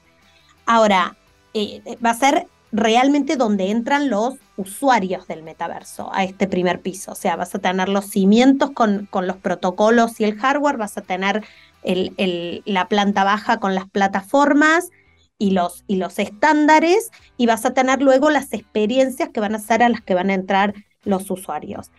Ahora, 0.67 1.17
eh, 1.55 1.83
va 2.05 2.11
a 2.11 2.15
ser 2.15 2.47
realmente 2.73 3.37
donde 3.37 3.71
entran 3.71 4.11
los 4.11 4.35
usuarios 4.57 5.27
del 5.27 5.43
metaverso 5.43 6.11
a 6.13 6.25
este 6.25 6.47
primer 6.47 6.81
piso. 6.81 7.13
O 7.13 7.15
sea, 7.15 7.37
vas 7.37 7.55
a 7.55 7.59
tener 7.59 7.89
los 7.89 8.07
cimientos 8.07 8.71
con, 8.71 9.07
con 9.11 9.27
los 9.27 9.37
protocolos 9.37 10.21
y 10.21 10.25
el 10.25 10.39
hardware, 10.39 10.77
vas 10.77 10.97
a 10.97 11.03
tener 11.03 11.45
el, 11.83 12.63
la 12.65 12.89
planta 12.89 13.25
baja 13.25 13.59
con 13.59 13.75
las 13.75 13.89
plataformas 13.89 14.91
y 15.39 15.53
los, 15.53 15.85
y 15.87 15.97
los 15.97 16.19
estándares, 16.19 17.11
y 17.39 17.47
vas 17.47 17.65
a 17.65 17.73
tener 17.73 18.03
luego 18.03 18.29
las 18.29 18.53
experiencias 18.53 19.31
que 19.31 19.41
van 19.41 19.55
a 19.55 19.59
ser 19.59 19.83
a 19.83 19.89
las 19.89 20.03
que 20.03 20.15
van 20.15 20.29
a 20.31 20.35
entrar 20.35 20.75
los 21.05 21.31
usuarios. 21.31 21.91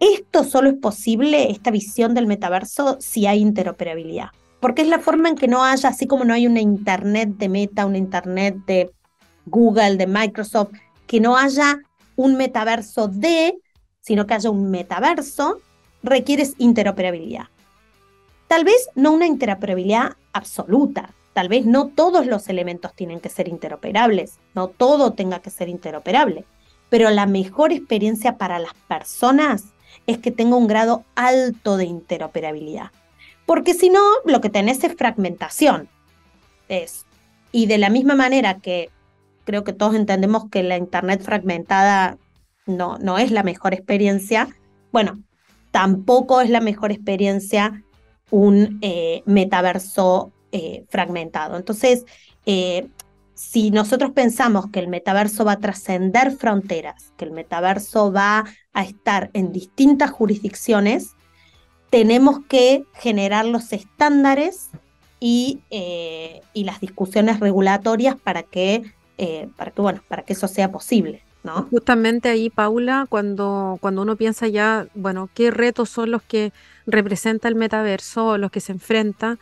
Esto 0.00 0.42
solo 0.42 0.70
es 0.70 0.74
posible, 0.74 1.52
esta 1.52 1.70
visión 1.70 2.14
del 2.14 2.26
metaverso, 2.26 2.96
si 3.00 3.26
hay 3.26 3.38
interoperabilidad, 3.38 4.30
porque 4.58 4.82
es 4.82 4.88
la 4.88 4.98
forma 4.98 5.28
en 5.28 5.36
que 5.36 5.46
no 5.46 5.64
haya, 5.64 5.90
así 5.90 6.08
como 6.08 6.24
no 6.24 6.34
hay 6.34 6.48
una 6.48 6.60
Internet 6.60 7.36
de 7.36 7.48
Meta, 7.48 7.86
una 7.86 7.98
Internet 7.98 8.56
de 8.66 8.90
Google, 9.46 9.96
de 9.96 10.06
Microsoft, 10.06 10.72
que 11.06 11.20
no 11.20 11.36
haya 11.36 11.80
un 12.16 12.36
metaverso 12.36 13.08
de, 13.08 13.58
sino 14.00 14.26
que 14.26 14.34
haya 14.34 14.50
un 14.50 14.70
metaverso, 14.70 15.60
requieres 16.02 16.54
interoperabilidad. 16.58 17.46
Tal 18.48 18.64
vez 18.64 18.88
no 18.94 19.12
una 19.12 19.26
interoperabilidad 19.26 20.16
absoluta, 20.32 21.10
tal 21.32 21.48
vez 21.48 21.64
no 21.64 21.88
todos 21.88 22.26
los 22.26 22.48
elementos 22.48 22.92
tienen 22.94 23.20
que 23.20 23.30
ser 23.30 23.48
interoperables, 23.48 24.38
no 24.54 24.68
todo 24.68 25.12
tenga 25.12 25.40
que 25.40 25.50
ser 25.50 25.68
interoperable, 25.68 26.44
pero 26.90 27.08
la 27.10 27.26
mejor 27.26 27.72
experiencia 27.72 28.36
para 28.36 28.58
las 28.58 28.74
personas 28.88 29.64
es 30.06 30.18
que 30.18 30.30
tenga 30.30 30.56
un 30.56 30.66
grado 30.66 31.04
alto 31.14 31.76
de 31.76 31.84
interoperabilidad. 31.84 32.90
Porque 33.46 33.74
si 33.74 33.88
no, 33.88 34.02
lo 34.24 34.40
que 34.40 34.50
tenés 34.50 34.84
es 34.84 34.94
fragmentación. 34.96 35.88
Es, 36.68 37.06
y 37.50 37.66
de 37.66 37.78
la 37.78 37.90
misma 37.90 38.14
manera 38.14 38.58
que 38.60 38.90
creo 39.44 39.64
que 39.64 39.72
todos 39.72 39.94
entendemos 39.94 40.48
que 40.50 40.62
la 40.62 40.76
Internet 40.76 41.22
fragmentada 41.22 42.18
no, 42.66 42.98
no 42.98 43.18
es 43.18 43.30
la 43.30 43.42
mejor 43.42 43.74
experiencia. 43.74 44.48
Bueno, 44.92 45.22
tampoco 45.70 46.40
es 46.40 46.50
la 46.50 46.60
mejor 46.60 46.92
experiencia 46.92 47.82
un 48.30 48.78
eh, 48.80 49.22
metaverso 49.26 50.32
eh, 50.52 50.84
fragmentado. 50.88 51.56
Entonces, 51.56 52.04
eh, 52.46 52.88
si 53.34 53.70
nosotros 53.70 54.12
pensamos 54.12 54.70
que 54.70 54.80
el 54.80 54.88
metaverso 54.88 55.44
va 55.44 55.52
a 55.52 55.60
trascender 55.60 56.32
fronteras, 56.32 57.12
que 57.16 57.26
el 57.26 57.32
metaverso 57.32 58.12
va 58.12 58.44
a 58.72 58.84
estar 58.84 59.30
en 59.34 59.52
distintas 59.52 60.10
jurisdicciones, 60.10 61.14
tenemos 61.90 62.40
que 62.48 62.84
generar 62.94 63.44
los 63.44 63.72
estándares 63.72 64.70
y, 65.20 65.60
y 66.52 66.64
las 66.64 66.80
discusiones 66.80 67.38
regulatorias 67.38 68.16
para 68.16 68.42
que 68.42 68.82
eh, 69.18 69.48
para 69.56 69.70
que 69.70 69.80
bueno, 69.82 70.02
para 70.08 70.22
que 70.22 70.32
eso 70.32 70.48
sea 70.48 70.70
posible. 70.70 71.22
¿no? 71.44 71.66
Justamente 71.70 72.28
ahí, 72.28 72.50
Paula, 72.50 73.06
cuando, 73.08 73.78
cuando 73.80 74.02
uno 74.02 74.16
piensa 74.16 74.46
ya, 74.48 74.86
bueno, 74.94 75.28
qué 75.34 75.50
retos 75.50 75.90
son 75.90 76.10
los 76.10 76.22
que 76.22 76.52
representa 76.86 77.48
el 77.48 77.56
metaverso, 77.56 78.38
los 78.38 78.50
que 78.50 78.60
se 78.60 78.72
enfrenta, 78.72 79.38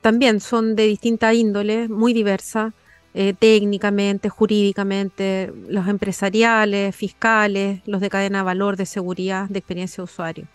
también 0.00 0.40
son 0.40 0.74
de 0.76 0.86
distinta 0.86 1.32
índole, 1.34 1.88
muy 1.88 2.12
diversa, 2.12 2.72
eh, 3.14 3.32
técnicamente, 3.38 4.28
jurídicamente, 4.28 5.52
los 5.68 5.88
empresariales, 5.88 6.94
fiscales, 6.94 7.80
los 7.86 8.00
de 8.00 8.10
cadena 8.10 8.38
de 8.38 8.44
valor, 8.44 8.76
de 8.76 8.86
seguridad, 8.86 9.48
de 9.48 9.58
experiencia 9.58 9.96
de 9.96 10.04
usuario 10.04 10.46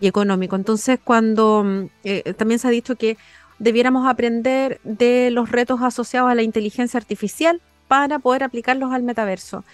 y 0.00 0.08
económico. 0.08 0.56
Entonces, 0.56 0.98
cuando 1.02 1.62
mm, 1.64 1.84
eh, 2.02 2.34
también 2.34 2.58
se 2.58 2.66
ha 2.66 2.70
dicho 2.70 2.96
que 2.96 3.16
debiéramos 3.58 4.08
aprender 4.08 4.80
de 4.82 5.30
los 5.30 5.50
retos 5.50 5.82
asociados 5.82 6.30
a 6.30 6.34
la 6.34 6.42
inteligencia 6.42 6.98
artificial 6.98 7.60
para 7.94 8.18
poder 8.18 8.42
aplicarlos 8.42 8.92
al 8.92 9.04
metaverso. 9.04 9.64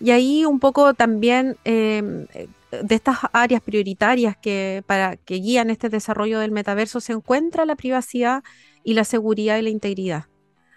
Y 0.00 0.10
ahí 0.10 0.44
un 0.44 0.58
poco 0.58 0.94
también 0.94 1.56
em, 1.62 2.26
de 2.72 2.94
estas 2.94 3.18
áreas 3.32 3.62
prioritarias 3.62 4.36
que, 4.36 4.82
para, 4.84 5.16
que 5.16 5.36
guían 5.36 5.70
este 5.70 5.88
desarrollo 5.88 6.40
del 6.40 6.50
metaverso 6.50 7.00
se 7.00 7.12
encuentra 7.12 7.64
la 7.64 7.76
privacidad 7.76 8.42
y 8.82 8.94
la 8.94 9.04
seguridad 9.04 9.58
y 9.58 9.62
la 9.62 9.70
integridad. 9.70 10.24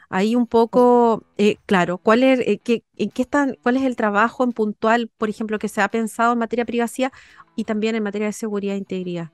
Ahí 0.09 0.35
un 0.35 0.45
poco, 0.45 1.23
eh, 1.37 1.55
claro, 1.65 1.97
¿cuál 1.97 2.21
es, 2.21 2.39
eh, 2.41 2.59
qué, 2.63 2.83
están, 2.97 3.57
¿cuál 3.63 3.77
es 3.77 3.83
el 3.83 3.95
trabajo 3.95 4.43
en 4.43 4.51
puntual, 4.51 5.09
por 5.17 5.27
ejemplo, 5.27 5.57
que 5.57 5.69
se 5.69 5.81
ha 5.81 5.87
pensado 5.87 6.33
en 6.33 6.39
materia 6.39 6.65
de 6.65 6.67
privacidad 6.67 7.11
y 7.55 7.63
también 7.63 7.95
en 7.95 8.03
materia 8.03 8.27
de 8.27 8.33
seguridad 8.33 8.75
e 8.75 8.77
integridad? 8.77 9.31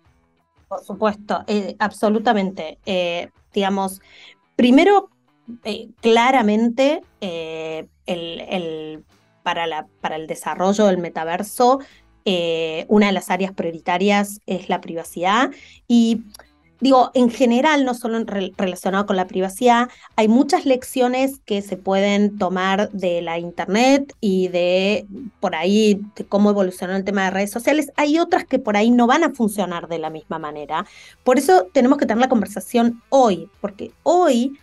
Por 0.69 0.81
supuesto, 0.85 1.43
eh, 1.47 1.75
absolutamente. 1.79 2.77
digamos, 3.53 4.01
primero 4.55 5.09
eh, 5.63 5.89
claramente 6.01 7.01
eh, 7.21 7.87
para, 9.43 9.87
el 10.15 10.27
desarrollo 10.27 10.87
del 10.87 10.97
metaverso, 10.97 11.79
eh, 12.25 12.85
una 12.89 13.07
de 13.07 13.13
las 13.13 13.29
áreas 13.29 13.53
prioritarias 13.53 14.41
es 14.45 14.67
la 14.67 14.81
privacidad 14.81 15.51
y 15.87 16.23
digo, 16.81 17.11
en 17.13 17.29
general, 17.29 17.85
no 17.85 17.93
solo 17.93 18.23
relacionado 18.57 19.05
con 19.05 19.15
la 19.15 19.27
privacidad, 19.27 19.89
hay 20.15 20.27
muchas 20.27 20.65
lecciones 20.65 21.39
que 21.45 21.61
se 21.61 21.77
pueden 21.77 22.37
tomar 22.37 22.91
de 22.91 23.21
la 23.21 23.39
Internet 23.39 24.13
y 24.19 24.49
de 24.49 25.07
por 25.39 25.55
ahí 25.55 26.01
de 26.15 26.25
cómo 26.25 26.49
evolucionó 26.49 26.95
el 26.95 27.03
tema 27.03 27.23
de 27.23 27.31
redes 27.31 27.51
sociales. 27.51 27.91
Hay 27.95 28.19
otras 28.19 28.45
que 28.45 28.59
por 28.59 28.75
ahí 28.75 28.91
no 28.91 29.07
van 29.07 29.23
a 29.23 29.33
funcionar 29.33 29.87
de 29.87 29.99
la 29.99 30.09
misma 30.09 30.39
manera. 30.39 30.85
Por 31.23 31.37
eso 31.37 31.67
tenemos 31.73 31.97
que 31.97 32.05
tener 32.05 32.21
la 32.21 32.29
conversación 32.29 33.01
hoy, 33.09 33.49
porque 33.61 33.91
hoy 34.03 34.57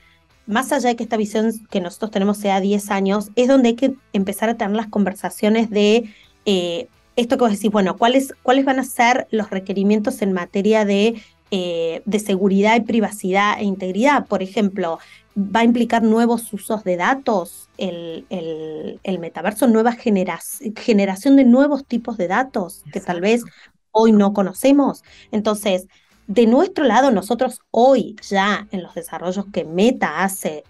más 0.47 0.73
allá 0.73 0.91
de 0.91 0.97
que 0.97 1.05
esta 1.05 1.17
visión 1.17 1.53
que 1.71 1.81
nosotros 1.81 2.11
tenemos 2.11 2.39
sea 2.39 2.61
10 2.61 2.91
años, 2.91 3.31
es 3.37 3.49
donde 3.49 3.71
hay 3.71 3.75
que 3.75 3.95
empezar 4.13 4.49
a 4.49 4.57
tener 4.57 4.77
las 4.77 4.89
conversaciones 4.89 5.71
de 5.71 6.11
eh, 6.45 6.89
esto 7.17 7.37
que 7.37 7.45
vos 7.45 7.53
decís, 7.53 7.71
bueno, 7.71 7.97
¿cuáles, 7.97 8.35
¿cuáles 8.43 8.65
van 8.65 8.79
a 8.79 8.85
ser 8.85 9.27
los 9.31 9.51
requerimientos 9.51 10.21
en 10.23 10.33
materia 10.33 10.85
de, 10.85 11.23
eh, 11.51 12.03
de 12.05 12.19
seguridad 12.19 12.77
y 12.77 12.81
privacidad 12.81 13.59
e 13.59 13.65
integridad? 13.65 14.27
Por 14.27 14.43
ejemplo, 14.43 14.99
¿va 15.37 15.61
a 15.61 15.65
implicar 15.65 16.03
nuevos 16.03 16.53
usos 16.53 16.85
de 16.85 16.97
datos? 16.97 17.69
El, 17.77 18.27
el, 18.31 19.19
metaverso, 19.19 19.67
nueva 19.67 19.93
generación 19.93 21.37
de 21.37 21.45
nuevos 21.45 21.85
tipos 21.87 22.17
de 22.17 22.29
datos 22.29 22.85
que 22.93 23.01
tal 23.01 23.21
vez 23.21 23.43
hoy 23.91 24.13
no 24.13 24.33
conocemos. 24.33 25.03
Entonces, 25.31 25.87
de 26.27 26.47
nuestro 26.47 26.85
lado, 26.85 27.11
nosotros 27.11 27.61
hoy 27.71 28.17
ya 28.29 28.67
en 28.71 28.83
los 28.83 28.95
desarrollos 28.95 29.47
que 29.53 29.65
Meta 29.65 30.23
hace 30.23 30.65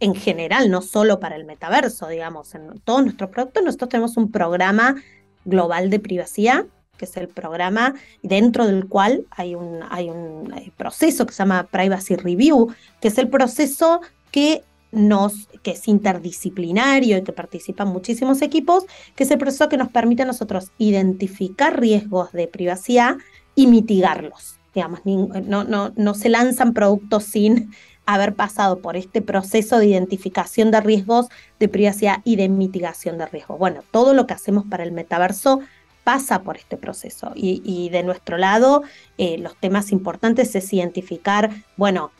en 0.00 0.14
general, 0.14 0.70
no 0.70 0.82
solo 0.82 1.20
para 1.20 1.36
el 1.36 1.44
metaverso, 1.44 2.08
digamos, 2.08 2.54
en 2.54 2.78
todos 2.84 3.02
nuestros 3.02 3.30
productos, 3.30 3.64
nosotros 3.64 3.88
tenemos 3.88 4.16
un 4.16 4.30
programa 4.30 4.96
global 5.44 5.90
de 5.90 6.00
privacidad, 6.00 6.66
que 6.98 7.06
es 7.06 7.16
el 7.16 7.28
programa 7.28 7.94
dentro 8.22 8.66
del 8.66 8.88
cual 8.88 9.26
hay 9.30 9.54
un, 9.54 9.80
hay 9.90 10.10
un 10.10 10.52
proceso 10.76 11.26
que 11.26 11.32
se 11.32 11.38
llama 11.38 11.66
Privacy 11.70 12.16
Review, 12.16 12.74
que 13.00 13.08
es 13.08 13.18
el 13.18 13.28
proceso 13.28 14.00
que 14.30 14.64
nos, 14.92 15.48
que 15.62 15.72
es 15.72 15.88
interdisciplinario 15.88 17.18
y 17.18 17.22
que 17.22 17.32
participan 17.32 17.88
muchísimos 17.88 18.40
equipos, 18.40 18.84
que 19.14 19.24
es 19.24 19.30
el 19.30 19.38
proceso 19.38 19.68
que 19.68 19.76
nos 19.76 19.88
permite 19.88 20.22
a 20.22 20.26
nosotros 20.26 20.72
identificar 20.78 21.80
riesgos 21.80 22.32
de 22.32 22.48
privacidad 22.48 23.16
y 23.54 23.66
mitigarlos 23.66 24.56
digamos, 24.76 25.00
no, 25.06 25.64
no, 25.64 25.92
no 25.96 26.14
se 26.14 26.28
lanzan 26.28 26.74
productos 26.74 27.24
sin 27.24 27.72
haber 28.06 28.34
pasado 28.34 28.78
por 28.80 28.96
este 28.96 29.22
proceso 29.22 29.78
de 29.78 29.86
identificación 29.86 30.70
de 30.70 30.80
riesgos, 30.80 31.26
de 31.58 31.68
privacidad 31.68 32.20
y 32.24 32.36
de 32.36 32.48
mitigación 32.48 33.18
de 33.18 33.26
riesgos. 33.26 33.58
Bueno, 33.58 33.82
todo 33.90 34.12
lo 34.12 34.26
que 34.26 34.34
hacemos 34.34 34.64
para 34.66 34.84
el 34.84 34.92
metaverso 34.92 35.60
pasa 36.04 36.42
por 36.42 36.56
este 36.56 36.76
proceso. 36.76 37.32
Y, 37.34 37.88
de 37.88 38.04
nuestro 38.04 38.36
lado, 38.36 38.82
eh, 39.18 39.38
los 39.38 39.56
temas 39.56 39.90
importantes 39.90 40.54
es 40.54 40.72
identificar, 40.72 41.50
bueno, 41.76 42.12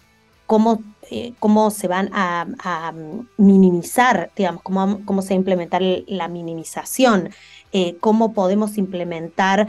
cómo, 0.47 0.83
eh, 1.11 1.35
cómo 1.39 1.71
se 1.71 1.87
van 1.87 2.11
a, 2.13 2.93
minimizar, 3.37 4.31
digamos, 4.35 4.63
cómo, 4.63 5.05
cómo 5.05 5.23
se 5.23 5.29
va 5.29 5.35
a 5.35 5.37
implementar 5.37 5.83
la 6.09 6.27
minimización, 6.27 7.31
eh, 7.79 7.97
cómo 8.01 8.33
podemos 8.33 8.79
implementar 8.79 9.69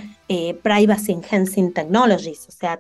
privacy 0.62 1.12
enhancing 1.12 1.74
technologies, 1.74 2.48
o 2.48 2.52
sea, 2.52 2.80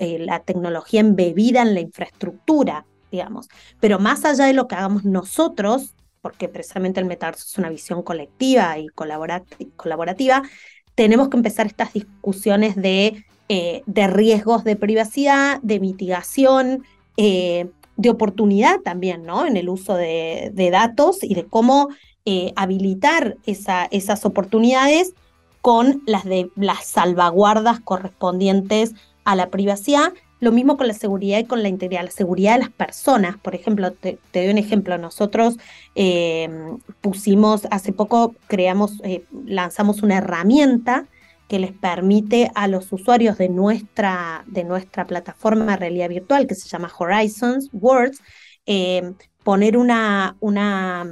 la 0.00 0.40
tecnología 0.40 1.00
embebida 1.00 1.62
en 1.62 1.74
la 1.74 1.80
infraestructura, 1.80 2.84
digamos. 3.10 3.48
Pero 3.80 3.98
más 3.98 4.24
allá 4.24 4.46
de 4.46 4.52
lo 4.52 4.68
que 4.68 4.74
hagamos 4.74 5.04
nosotros, 5.04 5.94
porque 6.20 6.48
precisamente 6.48 7.00
el 7.00 7.06
metaverso 7.06 7.46
es 7.46 7.58
una 7.58 7.70
visión 7.70 8.02
colectiva 8.02 8.78
y 8.78 8.88
colaborativa, 8.88 10.42
tenemos 10.94 11.28
que 11.28 11.36
empezar 11.36 11.66
estas 11.66 11.92
discusiones 11.92 12.76
de, 12.76 13.24
eh, 13.48 13.82
de 13.86 14.06
riesgos 14.06 14.64
de 14.64 14.76
privacidad, 14.76 15.60
de 15.62 15.80
mitigación, 15.80 16.84
eh, 17.16 17.70
de 17.96 18.10
oportunidad 18.10 18.80
también, 18.80 19.24
¿no? 19.24 19.46
En 19.46 19.56
el 19.56 19.68
uso 19.68 19.94
de, 19.94 20.52
datos 20.70 21.22
y 21.22 21.34
de 21.34 21.46
cómo 21.46 21.88
eh, 22.24 22.52
habilitar 22.56 23.36
esas 23.44 24.24
oportunidades 24.24 25.14
con 25.60 26.02
las, 26.06 26.24
de, 26.24 26.50
las 26.56 26.86
salvaguardas 26.86 27.80
correspondientes 27.80 28.94
a 29.24 29.36
la 29.36 29.50
privacidad 29.50 30.12
lo 30.40 30.52
mismo 30.52 30.76
con 30.76 30.88
la 30.88 30.94
seguridad 30.94 31.38
y 31.38 31.44
con 31.44 31.62
la 31.62 31.68
integridad, 31.68 32.04
la 32.04 32.10
seguridad 32.10 32.54
de 32.54 32.60
las 32.60 32.70
personas. 32.70 33.36
Por 33.38 33.54
ejemplo, 33.54 33.92
te, 33.92 34.18
doy 34.32 34.48
un 34.48 34.58
ejemplo. 34.58 34.96
Nosotros 34.98 35.56
em, 35.94 36.78
pusimos, 37.02 37.66
hace 37.70 37.92
poco 37.92 38.34
creamos, 38.46 39.00
eh, 39.04 39.24
lanzamos 39.44 40.02
una 40.02 40.18
herramienta 40.18 41.06
que 41.46 41.58
les 41.58 41.72
permite 41.72 42.50
a 42.54 42.68
los 42.68 42.92
usuarios 42.92 43.36
de 43.36 43.48
nuestra, 43.48 44.44
de 44.46 44.64
nuestra 44.64 45.06
plataforma 45.06 45.72
de 45.72 45.76
realidad 45.76 46.08
virtual, 46.08 46.46
que 46.46 46.54
se 46.54 46.68
llama 46.68 46.90
Horizons 46.96 47.68
Worlds, 47.72 48.22
em, 48.66 49.14
poner 49.44 49.76
una, 49.76 50.36
una 50.40 51.04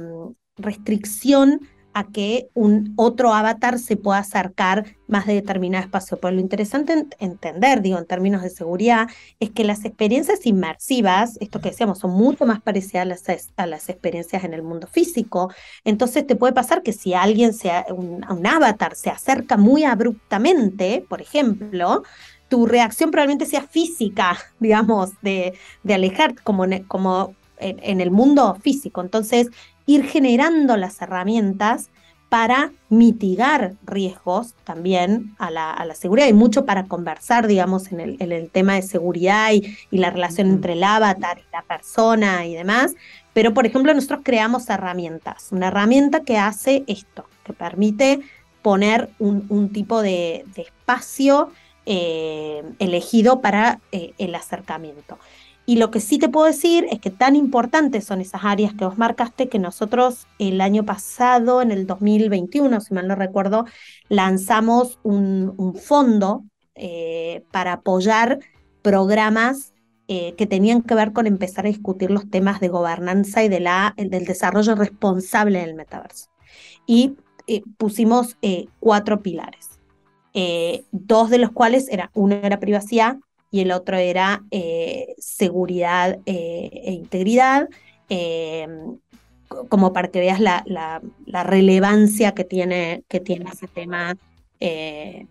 restricción 0.59 1.61
a 1.93 2.05
que 2.05 2.49
un 2.53 2.93
otro 2.97 3.33
avatar 3.33 3.79
se 3.79 3.97
pueda 3.97 4.19
acercar 4.19 4.95
más 5.07 5.25
de 5.25 5.33
determinado 5.33 5.83
espacio. 5.83 6.17
Pero 6.19 6.35
lo 6.35 6.39
interesante 6.39 7.07
entender, 7.19 7.81
digo, 7.81 7.97
en 7.97 8.05
términos 8.05 8.43
de 8.43 8.49
seguridad, 8.49 9.07
es 9.39 9.49
que 9.49 9.63
las 9.63 9.85
experiencias 9.85 10.45
inmersivas, 10.45 11.37
esto 11.41 11.59
que 11.59 11.69
decíamos, 11.69 11.99
son 11.99 12.11
mucho 12.11 12.45
más 12.45 12.61
parecidas 12.61 13.23
a 13.57 13.65
las, 13.65 13.89
experiencias 13.89 14.43
en 14.43 14.53
el 14.53 14.61
mundo 14.61 14.87
físico. 14.87 15.51
Entonces 15.83 16.25
te 16.27 16.35
puede 16.35 16.53
pasar 16.53 16.83
que 16.83 16.93
si 16.93 17.13
alguien, 17.13 17.53
sea 17.53 17.85
un, 17.89 18.23
avatar, 18.45 18.95
se 18.95 19.09
acerca 19.09 19.57
muy 19.57 19.83
abruptamente, 19.83 21.03
por 21.09 21.21
ejemplo, 21.21 22.03
tu 22.49 22.65
reacción 22.65 23.11
probablemente 23.11 23.45
sea 23.45 23.61
física, 23.61 24.37
digamos, 24.59 25.11
de, 25.21 25.53
de 25.83 25.93
alejar 25.93 26.35
como, 26.43 26.65
como 26.87 27.35
en, 27.59 28.01
el 28.01 28.11
mundo 28.11 28.55
físico. 28.61 29.01
Entonces, 29.01 29.49
ir 29.89 30.03
generando 30.03 30.77
las 30.77 31.01
herramientas 31.01 31.89
para 32.29 32.71
mitigar 32.89 33.73
riesgos 33.83 34.53
también 34.63 35.35
a 35.39 35.49
la, 35.49 35.95
seguridad. 35.95 36.27
Hay 36.27 36.33
mucho 36.33 36.63
para 36.63 36.85
conversar, 36.85 37.47
digamos, 37.47 37.91
en 37.91 37.99
el, 37.99 38.49
tema 38.51 38.75
de 38.75 38.83
seguridad 38.83 39.51
y, 39.51 39.75
la 39.89 40.11
relación 40.11 40.47
entre 40.47 40.73
el 40.73 40.83
avatar 40.83 41.39
y 41.39 41.51
la 41.51 41.63
persona 41.63 42.45
y 42.45 42.53
demás. 42.53 42.93
Pero, 43.33 43.55
por 43.55 43.65
ejemplo, 43.65 43.91
nosotros 43.95 44.19
creamos 44.23 44.69
herramientas. 44.69 45.47
Una 45.49 45.69
herramienta 45.69 46.19
que 46.19 46.37
hace 46.37 46.83
esto, 46.85 47.25
que 47.43 47.53
permite 47.53 48.19
poner 48.61 49.09
un, 49.17 49.69
tipo 49.73 50.03
de, 50.03 50.45
espacio 50.55 51.49
eh, 51.87 52.61
elegido 52.77 53.41
para 53.41 53.79
eh, 53.91 54.13
el 54.19 54.35
acercamiento. 54.35 55.17
Y 55.69 55.75
lo 55.75 55.91
que 55.91 55.99
sí 55.99 56.17
te 56.17 56.29
puedo 56.29 56.47
decir 56.47 56.87
es 56.89 56.99
que 56.99 57.11
tan 57.11 57.35
importantes 57.35 58.03
son 58.03 58.21
esas 58.21 58.43
áreas 58.43 58.73
que 58.73 58.85
vos 58.85 58.97
marcaste 58.97 59.49
que 59.49 59.59
nosotros 59.59 60.25
el 60.39 60.61
año 60.61 60.83
pasado, 60.83 61.61
en 61.61 61.69
el 61.69 61.85
2021, 61.85 62.81
si 62.81 62.91
mal 62.95 63.07
no 63.07 63.13
recuerdo, 63.13 63.65
lanzamos 64.07 64.97
un, 65.03 65.75
fondo 65.79 66.43
eh, 66.73 67.43
para 67.51 67.73
apoyar 67.73 68.39
programas 68.81 69.75
eh, 70.07 70.33
que 70.39 70.47
tenían 70.47 70.81
que 70.81 70.95
ver 70.95 71.13
con 71.13 71.27
empezar 71.27 71.67
a 71.67 71.69
discutir 71.69 72.09
los 72.09 72.27
temas 72.31 72.59
de 72.61 72.69
gobernanza 72.69 73.43
y 73.43 73.47
de 73.47 73.59
la, 73.59 73.93
del 73.95 74.25
desarrollo 74.25 74.73
responsable 74.73 75.59
del 75.59 75.75
metaverso. 75.75 76.31
Y 76.87 77.13
eh, 77.45 77.61
pusimos 77.77 78.39
cuatro 78.79 79.21
pilares, 79.21 79.69
dos 80.91 81.29
de 81.29 81.37
los 81.37 81.51
cuales 81.51 81.87
era, 81.89 82.09
uno 82.15 82.39
era 82.41 82.59
privacidad, 82.59 83.17
y 83.51 83.61
el 83.61 83.71
otro 83.71 83.97
era 83.97 84.43
eh, 84.51 85.15
seguridad 85.17 86.19
eh, 86.25 86.69
e 86.71 86.91
integridad, 86.91 87.67
em, 88.09 88.97
como 89.67 89.93
para 89.93 90.09
que 90.09 90.19
veas 90.19 90.39
la, 90.39 90.63
relevancia 91.43 92.33
que 92.33 92.43
tiene, 92.43 93.03
que 93.07 93.19
tiene 93.19 93.49
ese 93.51 93.67
tema 93.67 94.15
eh, 94.59 95.25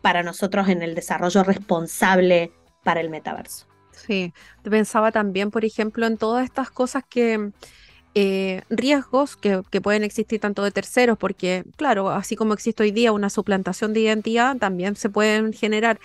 para 0.00 0.22
nosotros 0.22 0.68
en 0.68 0.82
el 0.82 0.94
desarrollo 0.94 1.42
responsable 1.42 2.52
para 2.82 3.00
el 3.00 3.10
metaverso. 3.10 3.66
Sí, 3.92 4.32
pensaba 4.62 5.12
también, 5.12 5.50
por 5.50 5.66
ejemplo, 5.66 6.06
en 6.06 6.16
todas 6.16 6.44
estas 6.44 6.70
cosas 6.70 7.04
que... 7.08 7.52
riesgos 8.70 9.36
que, 9.36 9.62
que, 9.70 9.80
pueden 9.80 10.02
existir 10.02 10.40
tanto 10.40 10.64
de 10.64 10.70
terceros, 10.70 11.18
porque 11.18 11.64
claro, 11.76 12.08
así 12.08 12.34
como 12.34 12.54
existe 12.54 12.82
hoy 12.82 12.92
día 12.92 13.12
una 13.12 13.28
suplantación 13.28 13.92
de 13.92 14.00
identidad, 14.00 14.56
también 14.56 14.96
se 14.96 15.10
pueden 15.10 15.52
generar 15.52 16.00
eh, 16.00 16.04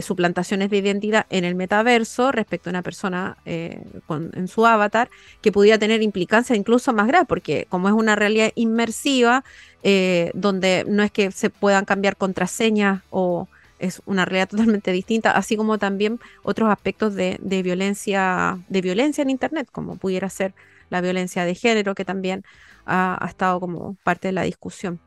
suplantaciones 0.00 0.70
de 0.70 0.78
identidad 0.78 1.26
en 1.28 1.44
el 1.44 1.54
metaverso 1.54 2.32
respecto 2.32 2.70
a 2.70 2.72
una 2.72 2.82
persona 2.82 3.36
eh, 3.44 3.82
en 4.08 4.48
su 4.48 4.64
avatar 4.64 5.10
que 5.42 5.52
pudiera 5.52 5.78
tener 5.78 6.02
implicancias 6.02 6.58
incluso 6.58 6.92
más 6.92 7.06
graves, 7.06 7.28
porque 7.28 7.66
como 7.68 7.88
es 7.88 7.94
una 7.94 8.16
realidad 8.16 8.52
inmersiva, 8.54 9.44
eh, 9.82 10.30
donde 10.34 10.84
no 10.88 11.02
es 11.02 11.10
que 11.10 11.30
se 11.32 11.50
puedan 11.50 11.84
cambiar 11.84 12.16
contraseñas 12.16 13.02
o 13.10 13.48
es 13.78 14.00
una 14.06 14.24
realidad 14.24 14.48
totalmente 14.50 14.92
distinta, 14.92 15.32
así 15.32 15.56
como 15.56 15.78
también 15.78 16.20
otros 16.42 16.70
aspectos 16.70 17.14
de, 17.14 17.38
violencia, 17.62 18.58
de 18.68 18.80
violencia 18.80 19.22
en 19.22 19.30
Internet, 19.30 19.68
como 19.70 19.96
pudiera 19.96 20.30
ser 20.30 20.54
la 20.88 21.00
violencia 21.00 21.44
de 21.44 21.54
género, 21.54 21.94
que 21.94 22.04
también 22.04 22.44
ha 22.86 23.24
estado 23.28 23.60
como 23.60 23.96
parte 24.02 24.28
de 24.28 24.32
la 24.32 24.42
discusión. 24.42 25.00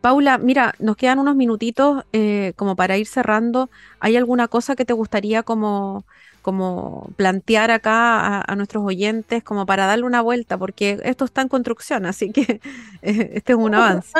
Paula, 0.00 0.38
mira, 0.38 0.74
nos 0.78 0.96
quedan 0.96 1.18
unos 1.18 1.34
minutitos 1.34 2.04
eh, 2.12 2.52
como 2.56 2.76
para 2.76 2.96
ir 2.96 3.06
cerrando. 3.06 3.68
¿Hay 3.98 4.16
alguna 4.16 4.46
cosa 4.46 4.76
que 4.76 4.84
te 4.84 4.92
gustaría 4.92 5.42
como, 5.42 6.04
como 6.40 7.10
plantear 7.16 7.72
acá 7.72 8.40
a, 8.40 8.56
nuestros 8.56 8.84
oyentes, 8.84 9.42
como 9.42 9.66
para 9.66 9.86
darle 9.86 10.04
una 10.04 10.22
vuelta? 10.22 10.56
Porque 10.56 11.00
esto 11.02 11.24
está 11.24 11.42
en 11.42 11.48
construcción, 11.48 12.06
así 12.06 12.30
que 12.30 12.60
eh, 13.02 13.30
este 13.34 13.52
es 13.52 13.58
un 13.58 13.74
avance. 13.74 14.12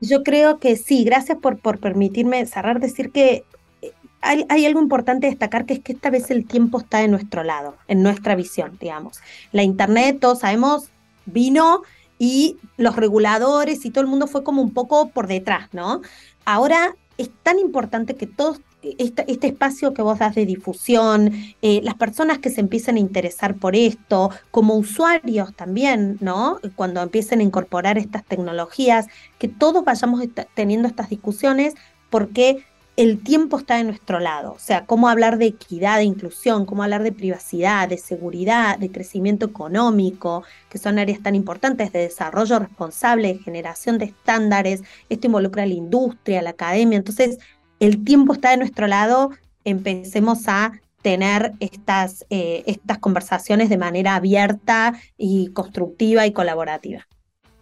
Yo 0.00 0.22
creo 0.22 0.58
que 0.58 0.76
sí, 0.76 1.02
gracias 1.04 1.38
por, 1.38 1.58
por 1.58 1.78
permitirme 1.78 2.44
cerrar, 2.46 2.78
decir 2.78 3.10
que 3.10 3.44
eh, 3.82 3.92
hay, 4.20 4.44
hay, 4.48 4.64
algo 4.66 4.80
importante 4.80 5.26
destacar 5.26 5.66
que 5.66 5.74
es 5.74 5.80
que 5.80 5.92
esta 5.92 6.10
vez 6.10 6.30
el 6.30 6.46
tiempo 6.46 6.78
está 6.78 6.98
de 6.98 7.08
nuestro 7.08 7.42
lado, 7.42 7.76
en 7.88 8.02
nuestra 8.02 8.36
visión, 8.36 8.76
digamos. 8.80 9.20
La 9.50 9.62
Internet, 9.64 10.18
todos 10.20 10.40
sabemos, 10.40 10.90
vino 11.26 11.82
y 12.18 12.56
los 12.76 12.96
reguladores 12.96 13.84
y 13.84 13.90
todo 13.90 14.02
el 14.02 14.10
mundo 14.10 14.26
fue 14.26 14.44
como 14.44 14.62
un 14.62 14.72
poco 14.72 15.08
por 15.08 15.26
detrás, 15.26 15.68
¿no? 15.72 16.02
Ahora 16.44 16.96
es 17.18 17.30
tan 17.42 17.58
importante 17.58 18.14
que 18.16 18.26
todo 18.26 18.58
este, 18.98 19.24
este 19.32 19.46
espacio 19.48 19.94
que 19.94 20.02
vos 20.02 20.18
das 20.18 20.34
de 20.34 20.46
difusión, 20.46 21.32
eh, 21.62 21.80
las 21.82 21.94
personas 21.94 22.38
que 22.38 22.50
se 22.50 22.60
empiecen 22.60 22.96
a 22.96 23.00
interesar 23.00 23.54
por 23.54 23.76
esto, 23.76 24.30
como 24.50 24.74
usuarios 24.76 25.54
también, 25.54 26.18
¿no? 26.20 26.60
Cuando 26.76 27.00
empiecen 27.00 27.40
a 27.40 27.44
incorporar 27.44 27.96
estas 27.98 28.24
tecnologías, 28.24 29.06
que 29.38 29.48
todos 29.48 29.84
vayamos 29.84 30.22
teniendo 30.54 30.86
estas 30.86 31.08
discusiones, 31.08 31.74
porque 32.10 32.64
el 32.96 33.22
tiempo 33.22 33.58
está 33.58 33.76
de 33.76 33.84
nuestro 33.84 34.20
lado. 34.20 34.52
O 34.52 34.58
sea, 34.58 34.86
cómo 34.86 35.08
hablar 35.08 35.38
de 35.38 35.46
equidad, 35.46 35.98
de 35.98 36.04
inclusión, 36.04 36.64
cómo 36.64 36.84
hablar 36.84 37.02
de 37.02 37.12
privacidad, 37.12 37.88
de 37.88 37.98
seguridad, 37.98 38.78
de 38.78 38.90
crecimiento 38.90 39.46
económico, 39.46 40.44
que 40.68 40.78
son 40.78 40.98
áreas 40.98 41.20
tan 41.20 41.34
importantes 41.34 41.92
de 41.92 42.00
desarrollo 42.00 42.60
responsable, 42.60 43.34
de 43.34 43.40
generación 43.40 43.98
de 43.98 44.06
estándares. 44.06 44.82
Esto 45.08 45.26
involucra 45.26 45.64
a 45.64 45.66
la 45.66 45.74
industria, 45.74 46.38
a 46.38 46.42
la 46.42 46.50
academia. 46.50 46.96
Entonces, 46.96 47.38
el 47.80 48.04
tiempo 48.04 48.32
está 48.32 48.50
de 48.50 48.58
nuestro 48.58 48.86
lado. 48.86 49.30
Empecemos 49.64 50.46
a 50.46 50.72
tener 51.02 51.52
estas, 51.60 52.24
eh, 52.30 52.62
estas 52.66 52.98
conversaciones 52.98 53.68
de 53.68 53.76
manera 53.76 54.14
abierta 54.14 54.94
y 55.18 55.48
constructiva 55.48 56.26
y 56.26 56.32
colaborativa. 56.32 57.06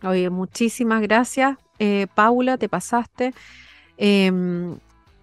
Oye, 0.05 0.31
muchísimas 0.31 1.01
gracias, 1.01 1.57
eh, 1.79 2.07
Paula, 2.15 2.59
te 2.59 2.69
pasaste. 2.69 3.33
Em, 3.97 4.77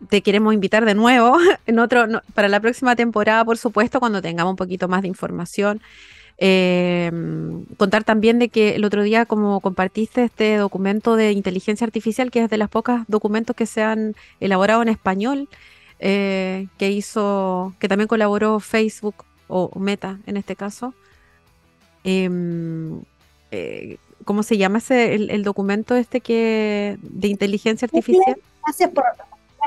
te 0.08 0.22
queremos 0.22 0.54
invitar 0.54 0.86
de 0.86 0.96
nuevo 0.96 1.38
en 1.66 1.80
otro, 1.80 2.06
para 2.34 2.48
la 2.48 2.60
próxima 2.60 2.96
temporada, 2.96 3.44
por 3.44 3.58
supuesto, 3.58 4.00
cuando 4.00 4.22
tengamos 4.22 4.52
un 4.52 4.58
poquito 4.58 4.88
más 4.88 5.02
de 5.02 5.08
información. 5.08 5.82
Em, 6.42 7.66
contar 7.76 8.06
también 8.06 8.40
de 8.40 8.48
que 8.48 8.76
el 8.76 8.86
otro 8.86 9.04
día, 9.04 9.26
como 9.26 9.60
compartiste 9.60 10.24
este 10.24 10.56
documento 10.56 11.18
de 11.18 11.34
inteligencia 11.34 11.86
artificial, 11.86 12.32
que 12.32 12.44
es 12.44 12.50
de 12.50 12.58
las 12.58 12.70
pocas 12.70 13.04
documentos 13.10 13.58
que 13.58 13.66
se 13.66 13.84
han 13.84 14.16
elaborado 14.40 14.82
en 14.82 14.88
español, 14.88 15.50
eh, 16.00 16.68
que 16.78 16.92
hizo, 16.92 17.74
que 17.80 17.90
también 17.90 18.08
colaboró 18.08 18.62
Facebook 18.62 19.26
o 19.50 19.78
Meta 19.78 20.20
en 20.28 20.38
este 20.38 20.56
caso. 20.56 20.94
Em, 22.06 23.02
eh, 23.52 23.98
¿Cómo 24.24 24.44
se 24.44 24.58
llama 24.58 24.78
ese 24.78 25.16
el, 25.16 25.44
documento 25.44 25.96
este 25.96 26.22
que 26.22 26.98
de 27.02 27.28
inteligencia 27.28 27.86
artificial? 27.86 28.38
Gracias 28.64 28.92
por, 28.92 29.04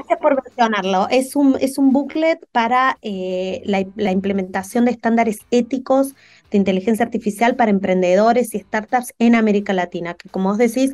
Gracias 0.03 0.19
por 0.21 0.43
mencionarlo. 0.43 1.07
Es 1.11 1.37
un, 1.37 1.57
es 1.61 1.79
un 1.79 1.93
booklet 1.93 2.45
para 2.51 2.99
eh, 3.03 3.63
la, 3.65 4.11
implementación 4.11 4.85
de 4.85 4.91
estándares 4.91 5.39
éticos 5.51 6.15
de 6.51 6.59
inteligencia 6.59 7.05
artificial 7.05 7.55
para 7.55 7.71
emprendedores 7.71 8.53
y 8.55 8.59
startups 8.59 9.15
en 9.21 9.37
América 9.37 9.73
Latina, 9.73 10.15
que 10.15 10.29
como 10.29 10.51
vos 10.51 10.59
decís, 10.59 10.91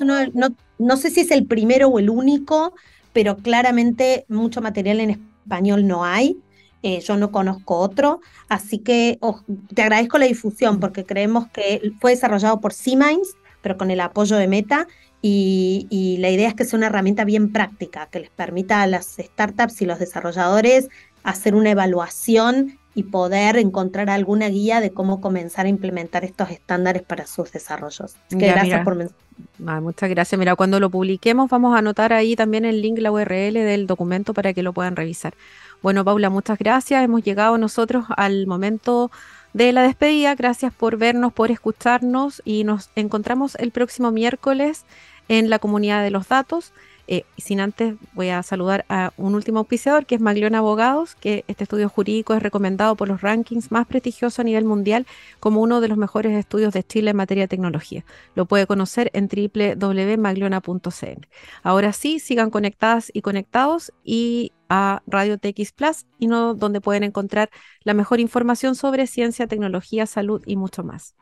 no, 0.00 0.48
no 0.78 0.96
sé 0.96 1.10
si 1.10 1.20
es 1.20 1.30
el 1.30 1.46
primero 1.46 1.88
o 1.88 1.98
el 2.00 2.10
único, 2.10 2.74
pero 3.12 3.36
claramente 3.36 4.24
mucho 4.28 4.60
material 4.60 5.00
en 5.00 5.10
español 5.10 5.86
no 5.86 6.04
hay. 6.04 6.38
Eh, 6.82 7.00
yo 7.00 7.16
no 7.16 7.30
conozco 7.32 7.76
otro, 7.76 8.20
así 8.48 8.78
que 8.78 9.18
oh, 9.20 9.40
te 9.74 9.82
agradezco 9.82 10.18
la 10.18 10.26
difusión 10.26 10.78
porque 10.78 11.04
creemos 11.04 11.48
que 11.48 11.92
fue 12.00 12.12
desarrollado 12.12 12.60
por 12.60 12.72
C-Minds, 12.72 13.36
pero 13.62 13.76
con 13.76 13.90
el 13.90 14.00
apoyo 14.00 14.36
de 14.36 14.46
Meta 14.46 14.86
y, 15.20 16.16
la 16.20 16.30
idea 16.30 16.48
es 16.48 16.54
que 16.54 16.64
sea 16.64 16.76
una 16.76 16.86
herramienta 16.86 17.24
bien 17.24 17.52
práctica, 17.52 18.06
que 18.10 18.20
les 18.20 18.30
permita 18.30 18.82
a 18.82 18.86
las 18.86 19.16
startups 19.18 19.82
y 19.82 19.86
los 19.86 19.98
desarrolladores 19.98 20.88
hacer 21.24 21.54
una 21.54 21.70
evaluación 21.70 22.78
y 22.94 23.04
poder 23.04 23.56
encontrar 23.58 24.10
alguna 24.10 24.48
guía 24.48 24.80
de 24.80 24.90
cómo 24.90 25.20
comenzar 25.20 25.66
a 25.66 25.68
implementar 25.68 26.24
estos 26.24 26.50
estándares 26.50 27.02
para 27.02 27.26
sus 27.26 27.52
desarrollos. 27.52 28.16
gracias 28.30 28.84
por 28.84 29.10
ah, 29.66 29.80
Muchas 29.80 30.10
gracias. 30.10 30.38
Mira, 30.38 30.56
cuando 30.56 30.80
lo 30.80 30.90
publiquemos 30.90 31.50
vamos 31.50 31.74
a 31.74 31.78
anotar 31.78 32.12
ahí 32.12 32.34
también 32.34 32.64
el 32.64 32.80
link, 32.80 32.98
la 32.98 33.12
URL 33.12 33.54
del 33.54 33.86
documento 33.86 34.34
para 34.34 34.52
que 34.52 34.62
lo 34.62 34.72
puedan 34.72 34.96
revisar. 34.96 35.34
Bueno, 35.82 36.04
Paula, 36.04 36.28
muchas 36.28 36.58
gracias. 36.58 37.04
Hemos 37.04 37.22
llegado 37.22 37.56
nosotros 37.56 38.04
al 38.16 38.46
momento 38.48 39.12
de 39.58 39.72
la 39.72 39.82
despedida. 39.82 40.36
Gracias 40.36 40.72
por 40.72 40.98
vernos, 40.98 41.32
por 41.32 41.50
escucharnos 41.50 42.40
y 42.44 42.62
nos 42.62 42.90
encontramos 42.94 43.56
el 43.56 43.72
próximo 43.72 44.12
miércoles 44.12 44.84
en 45.26 45.50
la 45.50 45.58
comunidad 45.58 46.04
de 46.04 46.12
los 46.12 46.28
datos. 46.28 46.72
Eh, 47.08 47.24
sin 47.38 47.58
antes 47.58 47.96
voy 48.12 48.28
a 48.28 48.44
saludar 48.44 48.84
a 48.88 49.12
un 49.16 49.34
último 49.34 49.58
auspiciador 49.58 50.06
que 50.06 50.14
es 50.14 50.20
Maglión 50.20 50.54
Abogados, 50.54 51.16
que 51.16 51.44
este 51.48 51.64
estudio 51.64 51.88
jurídico 51.88 52.34
es 52.34 52.42
recomendado 52.42 52.94
por 52.94 53.08
los 53.08 53.20
rankings 53.20 53.72
más 53.72 53.84
prestigiosos 53.86 54.38
a 54.38 54.44
nivel 54.44 54.64
mundial 54.64 55.08
como 55.40 55.60
uno 55.60 55.80
de 55.80 55.88
los 55.88 55.98
mejores 55.98 56.36
estudios 56.36 56.72
de 56.72 56.84
Chile 56.84 57.10
en 57.10 57.16
materia 57.16 57.44
de 57.44 57.48
tecnología. 57.48 58.04
Lo 58.36 58.46
puede 58.46 58.68
conocer 58.68 59.10
en 59.12 59.26
www.magliona.cl. 59.26 61.26
Ahora 61.64 61.92
sí, 61.92 62.20
sigan 62.20 62.50
conectadas 62.50 63.10
y 63.12 63.22
conectados 63.22 63.92
y 64.04 64.52
a 64.68 65.02
Radio 65.06 65.38
TX 65.38 65.72
Plus 65.72 66.06
y 66.18 66.26
no 66.26 66.54
donde 66.54 66.80
pueden 66.80 67.04
encontrar 67.04 67.50
la 67.82 67.94
mejor 67.94 68.20
información 68.20 68.74
sobre 68.74 69.06
ciencia, 69.06 69.46
tecnología, 69.46 70.06
salud 70.06 70.42
y 70.46 70.56
mucho 70.56 70.84
más. 70.84 71.14